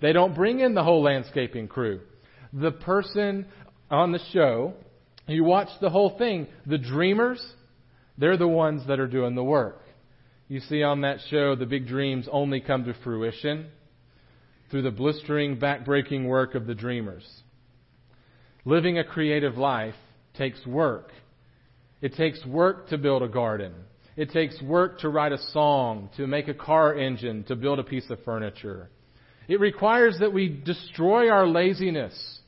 They 0.00 0.12
don't 0.12 0.34
bring 0.34 0.60
in 0.60 0.74
the 0.74 0.84
whole 0.84 1.02
landscaping 1.02 1.68
crew. 1.68 2.00
The 2.52 2.70
person 2.70 3.46
on 3.90 4.12
the 4.12 4.20
show, 4.32 4.74
you 5.26 5.44
watch 5.44 5.68
the 5.80 5.90
whole 5.90 6.16
thing, 6.16 6.46
the 6.66 6.78
dreamers, 6.78 7.44
they're 8.16 8.36
the 8.36 8.48
ones 8.48 8.86
that 8.88 9.00
are 9.00 9.06
doing 9.06 9.34
the 9.34 9.44
work. 9.44 9.82
You 10.48 10.60
see 10.60 10.82
on 10.82 11.02
that 11.02 11.18
show, 11.30 11.54
the 11.54 11.66
big 11.66 11.86
dreams 11.86 12.28
only 12.30 12.60
come 12.60 12.84
to 12.84 12.94
fruition 13.04 13.66
through 14.70 14.82
the 14.82 14.90
blistering, 14.90 15.58
backbreaking 15.58 16.26
work 16.26 16.54
of 16.54 16.66
the 16.66 16.74
dreamers. 16.74 17.26
Living 18.64 18.98
a 18.98 19.04
creative 19.04 19.56
life 19.56 19.94
takes 20.36 20.64
work. 20.66 21.10
It 22.00 22.14
takes 22.14 22.44
work 22.46 22.88
to 22.88 22.98
build 22.98 23.22
a 23.22 23.28
garden. 23.28 23.72
It 24.16 24.30
takes 24.30 24.60
work 24.62 25.00
to 25.00 25.08
write 25.08 25.32
a 25.32 25.38
song, 25.52 26.10
to 26.16 26.26
make 26.26 26.48
a 26.48 26.54
car 26.54 26.94
engine, 26.94 27.44
to 27.44 27.56
build 27.56 27.78
a 27.78 27.84
piece 27.84 28.08
of 28.10 28.22
furniture. 28.24 28.90
It 29.48 29.60
requires 29.60 30.18
that 30.20 30.32
we 30.32 30.48
destroy 30.48 31.30
our 31.30 31.46
laziness 31.46 32.38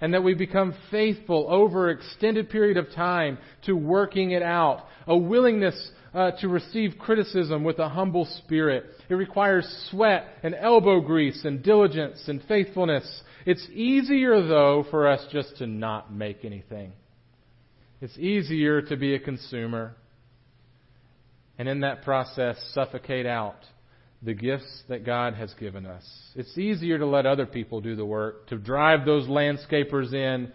and 0.00 0.14
that 0.14 0.22
we 0.22 0.34
become 0.34 0.74
faithful 0.90 1.46
over 1.48 1.90
an 1.90 1.98
extended 1.98 2.50
period 2.50 2.76
of 2.76 2.92
time 2.92 3.38
to 3.64 3.72
working 3.74 4.30
it 4.30 4.42
out. 4.42 4.84
A 5.06 5.16
willingness 5.16 5.90
uh, 6.14 6.32
to 6.40 6.48
receive 6.48 6.98
criticism 6.98 7.64
with 7.64 7.78
a 7.78 7.88
humble 7.88 8.26
spirit. 8.44 8.84
It 9.08 9.14
requires 9.14 9.66
sweat 9.90 10.26
and 10.42 10.54
elbow 10.54 11.00
grease 11.00 11.44
and 11.44 11.62
diligence 11.62 12.22
and 12.28 12.42
faithfulness. 12.44 13.22
It's 13.46 13.66
easier, 13.72 14.46
though, 14.46 14.84
for 14.90 15.08
us 15.08 15.24
just 15.32 15.56
to 15.58 15.66
not 15.66 16.12
make 16.12 16.44
anything. 16.44 16.92
It's 18.00 18.16
easier 18.18 18.82
to 18.82 18.96
be 18.96 19.14
a 19.14 19.18
consumer 19.18 19.94
and 21.58 21.68
in 21.68 21.80
that 21.80 22.02
process 22.02 22.56
suffocate 22.72 23.26
out 23.26 23.58
the 24.22 24.34
gifts 24.34 24.82
that 24.88 25.04
God 25.04 25.34
has 25.34 25.52
given 25.54 25.86
us. 25.86 26.04
It's 26.36 26.56
easier 26.58 26.98
to 26.98 27.06
let 27.06 27.24
other 27.26 27.46
people 27.46 27.80
do 27.80 27.96
the 27.96 28.04
work, 28.04 28.48
to 28.48 28.58
drive 28.58 29.06
those 29.06 29.26
landscapers 29.26 30.12
in, 30.12 30.52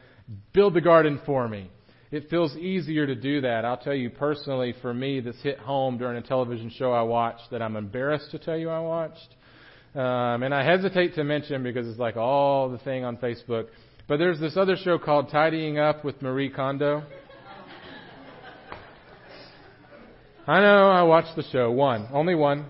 build 0.53 0.75
the 0.75 0.81
garden 0.81 1.19
for 1.25 1.47
me. 1.47 1.71
It 2.11 2.29
feels 2.29 2.55
easier 2.55 3.07
to 3.07 3.15
do 3.15 3.41
that. 3.41 3.65
I'll 3.65 3.77
tell 3.77 3.95
you 3.95 4.11
personally, 4.11 4.75
for 4.81 4.93
me, 4.93 5.19
this 5.19 5.35
hit 5.41 5.57
home 5.57 5.97
during 5.97 6.17
a 6.17 6.21
television 6.21 6.69
show 6.69 6.91
I 6.91 7.01
watched 7.01 7.49
that 7.51 7.61
I'm 7.61 7.75
embarrassed 7.75 8.31
to 8.31 8.39
tell 8.39 8.55
you 8.55 8.69
I 8.69 8.79
watched. 8.79 9.35
Um, 9.95 10.43
and 10.43 10.53
I 10.53 10.63
hesitate 10.63 11.15
to 11.15 11.23
mention 11.23 11.63
because 11.63 11.87
it's 11.87 11.99
like 11.99 12.15
all 12.15 12.69
the 12.69 12.77
thing 12.79 13.03
on 13.03 13.17
Facebook. 13.17 13.67
But 14.07 14.17
there's 14.17 14.39
this 14.39 14.55
other 14.55 14.75
show 14.75 14.99
called 14.99 15.29
Tidying 15.31 15.79
Up 15.79 16.05
with 16.05 16.21
Marie 16.21 16.49
Kondo. 16.49 17.03
I 20.47 20.61
know, 20.61 20.89
I 20.91 21.01
watched 21.01 21.35
the 21.35 21.43
show. 21.51 21.71
One. 21.71 22.07
Only 22.13 22.35
one. 22.35 22.67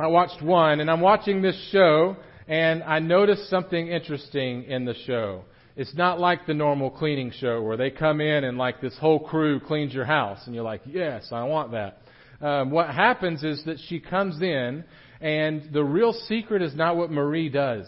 I 0.00 0.06
watched 0.06 0.40
one, 0.40 0.78
and 0.78 0.88
I'm 0.88 1.00
watching 1.00 1.42
this 1.42 1.60
show, 1.72 2.16
and 2.46 2.84
I 2.84 3.00
noticed 3.00 3.50
something 3.50 3.88
interesting 3.88 4.62
in 4.64 4.84
the 4.84 4.94
show. 4.94 5.42
It's 5.74 5.92
not 5.96 6.20
like 6.20 6.46
the 6.46 6.54
normal 6.54 6.88
cleaning 6.88 7.32
show 7.32 7.60
where 7.62 7.76
they 7.76 7.90
come 7.90 8.20
in 8.20 8.44
and 8.44 8.56
like 8.56 8.80
this 8.80 8.96
whole 8.98 9.18
crew 9.18 9.58
cleans 9.58 9.92
your 9.92 10.04
house, 10.04 10.38
and 10.46 10.54
you're 10.54 10.62
like, 10.62 10.82
yes, 10.86 11.30
I 11.32 11.42
want 11.42 11.72
that. 11.72 11.98
Um, 12.40 12.70
what 12.70 12.94
happens 12.94 13.42
is 13.42 13.64
that 13.64 13.78
she 13.88 13.98
comes 13.98 14.40
in, 14.40 14.84
and 15.20 15.68
the 15.72 15.82
real 15.82 16.12
secret 16.12 16.62
is 16.62 16.76
not 16.76 16.96
what 16.96 17.10
Marie 17.10 17.48
does. 17.48 17.86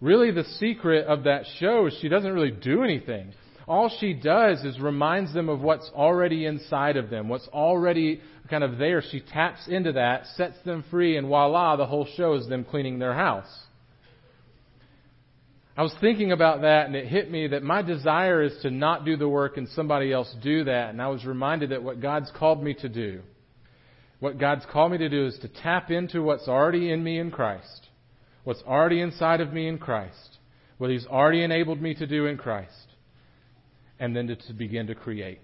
Really, 0.00 0.30
the 0.30 0.44
secret 0.44 1.06
of 1.06 1.24
that 1.24 1.44
show 1.58 1.88
is 1.88 1.98
she 2.00 2.08
doesn't 2.08 2.32
really 2.32 2.52
do 2.52 2.84
anything 2.84 3.34
all 3.68 3.90
she 4.00 4.14
does 4.14 4.64
is 4.64 4.80
reminds 4.80 5.34
them 5.34 5.48
of 5.48 5.60
what's 5.60 5.90
already 5.94 6.46
inside 6.46 6.96
of 6.96 7.10
them, 7.10 7.28
what's 7.28 7.46
already 7.48 8.20
kind 8.48 8.64
of 8.64 8.78
there. 8.78 9.02
She 9.02 9.20
taps 9.20 9.68
into 9.68 9.92
that, 9.92 10.26
sets 10.36 10.56
them 10.64 10.84
free, 10.90 11.18
and 11.18 11.28
voila, 11.28 11.76
the 11.76 11.86
whole 11.86 12.06
show 12.16 12.34
is 12.34 12.48
them 12.48 12.64
cleaning 12.64 12.98
their 12.98 13.12
house. 13.12 13.46
I 15.76 15.82
was 15.82 15.94
thinking 16.00 16.32
about 16.32 16.62
that 16.62 16.86
and 16.86 16.96
it 16.96 17.06
hit 17.06 17.30
me 17.30 17.48
that 17.48 17.62
my 17.62 17.82
desire 17.82 18.42
is 18.42 18.56
to 18.62 18.70
not 18.70 19.04
do 19.04 19.16
the 19.16 19.28
work 19.28 19.58
and 19.58 19.68
somebody 19.68 20.12
else 20.12 20.34
do 20.42 20.64
that. 20.64 20.90
And 20.90 21.00
I 21.00 21.06
was 21.06 21.24
reminded 21.24 21.70
that 21.70 21.84
what 21.84 22.00
God's 22.00 22.32
called 22.36 22.60
me 22.60 22.74
to 22.74 22.88
do, 22.88 23.20
what 24.18 24.38
God's 24.38 24.64
called 24.72 24.90
me 24.90 24.98
to 24.98 25.08
do 25.08 25.26
is 25.26 25.38
to 25.42 25.48
tap 25.48 25.92
into 25.92 26.20
what's 26.20 26.48
already 26.48 26.90
in 26.90 27.04
me 27.04 27.20
in 27.20 27.30
Christ, 27.30 27.86
what's 28.42 28.62
already 28.62 29.00
inside 29.00 29.40
of 29.40 29.52
me 29.52 29.68
in 29.68 29.78
Christ, 29.78 30.38
what 30.78 30.90
He's 30.90 31.06
already 31.06 31.44
enabled 31.44 31.80
me 31.80 31.94
to 31.94 32.08
do 32.08 32.26
in 32.26 32.38
Christ 32.38 32.87
and 33.98 34.14
then 34.14 34.28
to, 34.28 34.52
begin 34.52 34.86
to 34.88 34.94
create. 34.94 35.42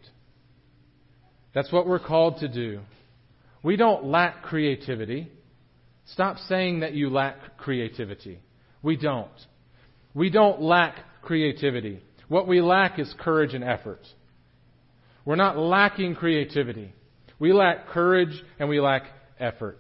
That's 1.55 1.73
what 1.73 1.87
we're 1.87 1.99
called 2.01 2.39
to 2.39 2.49
do. 2.49 2.81
We 3.63 3.77
don't 3.77 4.05
lack 4.07 4.43
creativity. 4.43 5.31
Stop 6.07 6.37
saying 6.49 6.81
that 6.81 6.95
you 6.95 7.11
lack 7.11 7.57
creativity. 7.57 8.41
We 8.83 8.97
don't. 8.97 9.31
We 10.13 10.31
don't 10.31 10.61
lack 10.61 10.97
creativity. 11.23 12.03
What 12.29 12.47
we 12.47 12.61
lack 12.61 12.99
is 12.99 13.13
courage 13.19 13.55
and 13.55 13.65
effort. 13.65 14.01
We're 15.25 15.37
not 15.37 15.57
lacking 15.59 16.17
creativity. 16.17 16.93
We 17.39 17.53
lack 17.53 17.89
courage 17.89 18.43
and 18.59 18.69
we 18.69 18.81
lack 18.81 19.05
effort. 19.41 19.79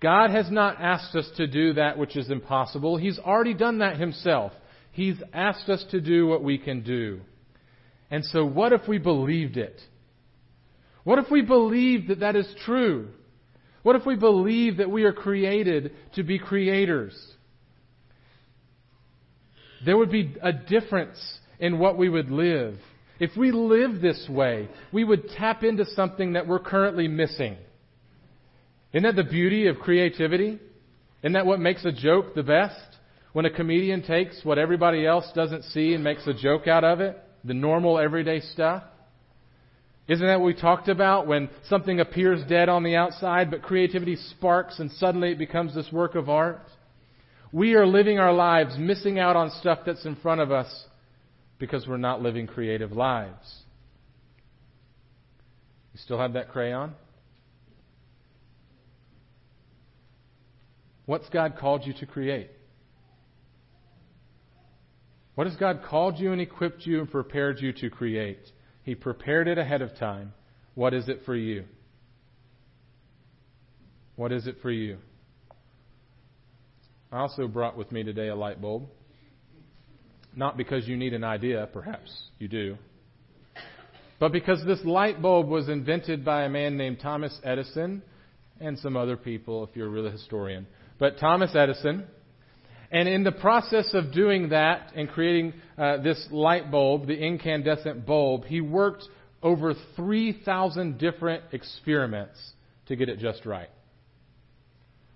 God 0.00 0.30
has 0.30 0.50
not 0.50 0.80
asked 0.80 1.14
us 1.16 1.28
to 1.36 1.46
do 1.46 1.74
that 1.74 1.98
which 1.98 2.16
is 2.16 2.30
impossible. 2.30 2.96
He's 2.96 3.18
already 3.18 3.54
done 3.54 3.78
that 3.78 3.98
himself. 3.98 4.52
He's 4.92 5.16
asked 5.32 5.68
us 5.68 5.84
to 5.90 6.00
do 6.00 6.26
what 6.26 6.44
we 6.44 6.58
can 6.58 6.82
do. 6.82 7.20
And 8.10 8.24
so, 8.24 8.44
what 8.44 8.72
if 8.72 8.86
we 8.86 8.98
believed 8.98 9.56
it? 9.56 9.80
What 11.04 11.18
if 11.18 11.30
we 11.30 11.42
believed 11.42 12.08
that 12.08 12.20
that 12.20 12.36
is 12.36 12.52
true? 12.64 13.08
What 13.82 13.96
if 13.96 14.06
we 14.06 14.16
believe 14.16 14.78
that 14.78 14.90
we 14.90 15.04
are 15.04 15.12
created 15.12 15.92
to 16.14 16.22
be 16.22 16.38
creators? 16.38 17.14
There 19.84 19.96
would 19.98 20.10
be 20.10 20.34
a 20.42 20.52
difference 20.52 21.18
in 21.58 21.78
what 21.78 21.98
we 21.98 22.08
would 22.08 22.30
live. 22.30 22.78
If 23.20 23.36
we 23.36 23.52
live 23.52 24.00
this 24.00 24.26
way, 24.28 24.68
we 24.92 25.04
would 25.04 25.28
tap 25.30 25.62
into 25.62 25.84
something 25.84 26.32
that 26.32 26.48
we're 26.48 26.58
currently 26.58 27.06
missing. 27.06 27.56
Isn't 28.92 29.04
that 29.04 29.16
the 29.16 29.28
beauty 29.28 29.66
of 29.66 29.78
creativity? 29.78 30.58
Isn't 31.22 31.32
that 31.34 31.46
what 31.46 31.60
makes 31.60 31.84
a 31.84 31.92
joke 31.92 32.34
the 32.34 32.42
best? 32.42 32.80
When 33.32 33.44
a 33.44 33.50
comedian 33.50 34.02
takes 34.02 34.44
what 34.44 34.58
everybody 34.58 35.06
else 35.06 35.26
doesn't 35.34 35.64
see 35.64 35.94
and 35.94 36.02
makes 36.02 36.26
a 36.26 36.32
joke 36.32 36.66
out 36.66 36.84
of 36.84 37.00
it? 37.00 37.20
the 37.44 37.54
normal 37.54 37.98
everyday 37.98 38.40
stuff? 38.40 38.82
Isn't 40.06 40.26
that 40.26 40.38
what 40.38 40.46
we 40.46 40.54
talked 40.54 40.88
about 40.88 41.26
when 41.26 41.48
something 41.68 41.98
appears 41.98 42.46
dead 42.46 42.68
on 42.68 42.82
the 42.82 42.96
outside, 42.96 43.50
but 43.50 43.62
creativity 43.62 44.16
sparks 44.16 44.78
and 44.78 44.90
suddenly 44.92 45.32
it 45.32 45.38
becomes 45.38 45.74
this 45.74 45.90
work 45.90 46.14
of 46.14 46.28
art? 46.28 46.60
We 47.52 47.74
are 47.74 47.86
living 47.86 48.18
our 48.18 48.32
lives 48.32 48.76
missing 48.78 49.18
out 49.18 49.36
on 49.36 49.50
stuff 49.60 49.80
that's 49.86 50.04
in 50.04 50.16
front 50.16 50.40
of 50.40 50.50
us 50.50 50.86
because 51.58 51.86
we're 51.86 51.96
not 51.96 52.20
living 52.20 52.46
creative 52.46 52.92
lives. 52.92 53.62
You 55.94 56.00
still 56.00 56.18
have 56.18 56.32
that 56.34 56.50
crayon? 56.50 56.94
What's 61.06 61.28
God 61.28 61.56
called 61.58 61.86
you 61.86 61.94
to 62.00 62.06
create? 62.06 62.50
What 65.34 65.46
has 65.46 65.56
God 65.56 65.82
called 65.88 66.18
you 66.18 66.32
and 66.32 66.40
equipped 66.40 66.86
you 66.86 67.00
and 67.00 67.10
prepared 67.10 67.60
you 67.60 67.72
to 67.74 67.90
create? 67.90 68.40
He 68.82 68.94
prepared 68.94 69.48
it 69.48 69.58
ahead 69.58 69.82
of 69.82 69.96
time. 69.98 70.32
What 70.74 70.94
is 70.94 71.08
it 71.08 71.22
for 71.24 71.34
you? 71.34 71.64
What 74.16 74.30
is 74.30 74.46
it 74.46 74.56
for 74.62 74.70
you? 74.70 74.98
I 77.10 77.18
also 77.18 77.48
brought 77.48 77.76
with 77.76 77.90
me 77.90 78.02
today 78.02 78.28
a 78.28 78.36
light 78.36 78.60
bulb. 78.60 78.88
Not 80.36 80.56
because 80.56 80.86
you 80.86 80.96
need 80.96 81.14
an 81.14 81.24
idea, 81.24 81.68
perhaps 81.72 82.10
you 82.40 82.48
do, 82.48 82.76
but 84.18 84.32
because 84.32 84.64
this 84.64 84.80
light 84.84 85.22
bulb 85.22 85.48
was 85.48 85.68
invented 85.68 86.24
by 86.24 86.42
a 86.42 86.48
man 86.48 86.76
named 86.76 86.98
Thomas 87.00 87.38
Edison 87.44 88.02
and 88.60 88.78
some 88.78 88.96
other 88.96 89.16
people, 89.16 89.64
if 89.64 89.76
you're 89.76 89.86
a 89.86 89.90
real 89.90 90.10
historian. 90.10 90.66
But 90.98 91.18
Thomas 91.18 91.54
Edison, 91.54 92.06
and 92.90 93.08
in 93.08 93.24
the 93.24 93.32
process 93.32 93.90
of 93.94 94.12
doing 94.12 94.50
that 94.50 94.92
and 94.94 95.08
creating 95.08 95.54
uh, 95.76 95.98
this 95.98 96.26
light 96.30 96.70
bulb, 96.70 97.06
the 97.06 97.16
incandescent 97.16 98.06
bulb, 98.06 98.44
he 98.44 98.60
worked 98.60 99.04
over 99.42 99.74
3,000 99.96 100.98
different 100.98 101.44
experiments 101.52 102.38
to 102.86 102.96
get 102.96 103.08
it 103.08 103.18
just 103.18 103.44
right. 103.46 103.70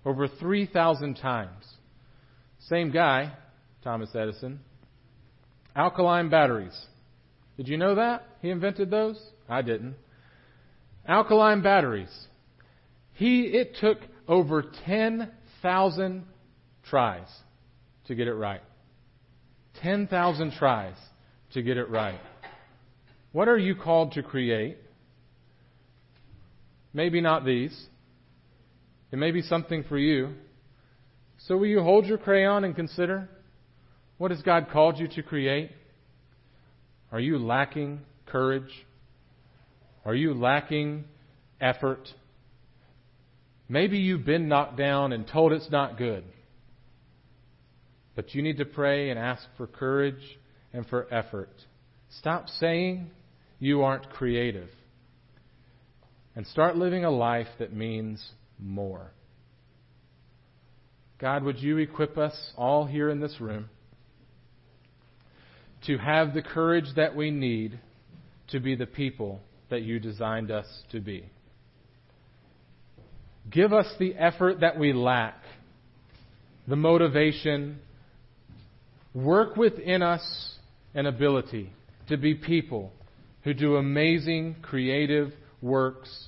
Over 0.05 0.27
3,000 0.27 1.15
times. 1.15 1.65
Same 2.67 2.91
guy, 2.91 3.33
Thomas 3.83 4.09
Edison. 4.13 4.59
Alkaline 5.75 6.29
batteries. 6.29 6.77
Did 7.57 7.67
you 7.67 7.77
know 7.77 7.95
that? 7.95 8.23
He 8.41 8.49
invented 8.49 8.89
those? 8.89 9.19
I 9.47 9.61
didn't. 9.61 9.95
Alkaline 11.07 11.61
batteries. 11.61 12.27
He, 13.13 13.43
it 13.43 13.77
took 13.79 13.97
over 14.27 14.63
10,000 14.85 16.25
tries 16.89 17.27
to 18.09 18.15
get 18.15 18.27
it 18.27 18.33
right. 18.33 18.61
10,000 19.81 20.51
tries 20.53 20.95
to 21.53 21.61
get 21.61 21.77
it 21.77 21.89
right. 21.89 22.19
What 23.31 23.47
are 23.47 23.57
you 23.57 23.75
called 23.75 24.13
to 24.13 24.23
create? 24.23 24.77
Maybe 26.91 27.21
not 27.21 27.45
these. 27.45 27.87
It 29.11 29.17
may 29.17 29.31
be 29.31 29.43
something 29.43 29.83
for 29.87 29.97
you. 29.97 30.33
So 31.37 31.55
will 31.55 31.67
you 31.67 31.81
hold 31.81 32.07
your 32.07 32.17
crayon 32.17 32.63
and 32.63 32.75
consider 32.75 33.29
what 34.17 34.31
has 34.31 34.41
God 34.41 34.67
called 34.73 34.97
you 34.97 35.07
to 35.09 35.23
create? 35.23 35.71
Are 37.11 37.19
you 37.19 37.37
lacking 37.37 38.01
courage? 38.25 38.71
Are 40.03 40.15
you 40.15 40.33
lacking 40.33 41.05
effort? 41.61 42.09
Maybe 43.69 43.99
you've 43.99 44.25
been 44.25 44.47
knocked 44.47 44.77
down 44.77 45.13
and 45.13 45.27
told 45.27 45.53
it's 45.53 45.69
not 45.69 45.97
good. 45.97 46.23
But 48.19 48.35
you 48.35 48.41
need 48.41 48.57
to 48.57 48.65
pray 48.65 49.11
and 49.11 49.17
ask 49.17 49.43
for 49.55 49.65
courage 49.65 50.37
and 50.73 50.85
for 50.87 51.07
effort. 51.09 51.53
Stop 52.19 52.49
saying 52.49 53.11
you 53.59 53.83
aren't 53.83 54.09
creative 54.09 54.67
and 56.35 56.45
start 56.45 56.75
living 56.75 57.05
a 57.05 57.09
life 57.09 57.47
that 57.59 57.71
means 57.71 58.21
more. 58.59 59.13
God, 61.17 61.43
would 61.43 61.59
you 61.59 61.77
equip 61.77 62.17
us 62.17 62.35
all 62.57 62.85
here 62.85 63.09
in 63.09 63.21
this 63.21 63.39
room? 63.39 63.69
to 65.85 65.97
have 65.97 66.33
the 66.33 66.41
courage 66.41 66.87
that 66.97 67.15
we 67.15 67.31
need 67.31 67.79
to 68.49 68.59
be 68.59 68.75
the 68.75 68.85
people 68.85 69.39
that 69.69 69.83
you 69.83 69.97
designed 69.97 70.51
us 70.51 70.65
to 70.91 70.99
be. 70.99 71.23
Give 73.49 73.71
us 73.71 73.87
the 73.97 74.13
effort 74.15 74.59
that 74.59 74.77
we 74.77 74.91
lack, 74.91 75.41
the 76.67 76.75
motivation. 76.75 77.79
Work 79.13 79.57
within 79.57 80.01
us 80.01 80.53
an 80.93 81.05
ability 81.05 81.71
to 82.07 82.17
be 82.17 82.35
people 82.35 82.91
who 83.43 83.53
do 83.53 83.75
amazing 83.75 84.57
creative 84.61 85.31
works 85.61 86.27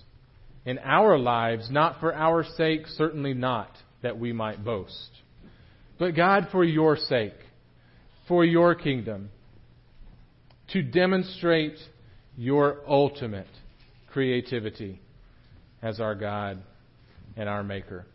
in 0.66 0.80
our 0.80 1.18
lives, 1.18 1.70
not 1.70 2.00
for 2.00 2.14
our 2.14 2.44
sake, 2.44 2.88
certainly 2.88 3.34
not 3.34 3.70
that 4.02 4.20
we 4.20 4.34
might 4.34 4.64
boast, 4.64 5.10
but 6.00 6.16
God, 6.16 6.48
for 6.52 6.64
your 6.64 6.98
sake, 6.98 7.36
for 8.28 8.44
your 8.46 8.76
kingdom 8.76 9.30
to 10.74 10.82
demonstrate 10.82 11.78
your 12.38 12.78
ultimate 12.88 13.48
creativity 14.12 15.00
as 15.82 16.00
our 16.00 16.16
God 16.16 16.62
and 17.36 17.50
our 17.50 17.64
Maker. 17.64 18.06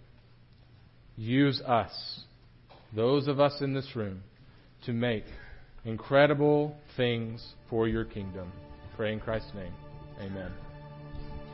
Use 1.17 1.61
us, 1.61 2.21
those 2.95 3.29
of 3.29 3.41
us 3.41 3.61
in 3.61 3.75
this 3.75 3.95
room, 3.95 4.23
to 4.87 4.93
make 4.93 5.25
incredible 5.85 6.77
things 6.97 7.55
for 7.69 7.87
your 7.87 8.05
kingdom. 8.05 8.51
Pray 8.97 9.13
in 9.13 9.21
Christ's 9.21 9.53
name. 9.55 9.73
Amen. 10.21 10.66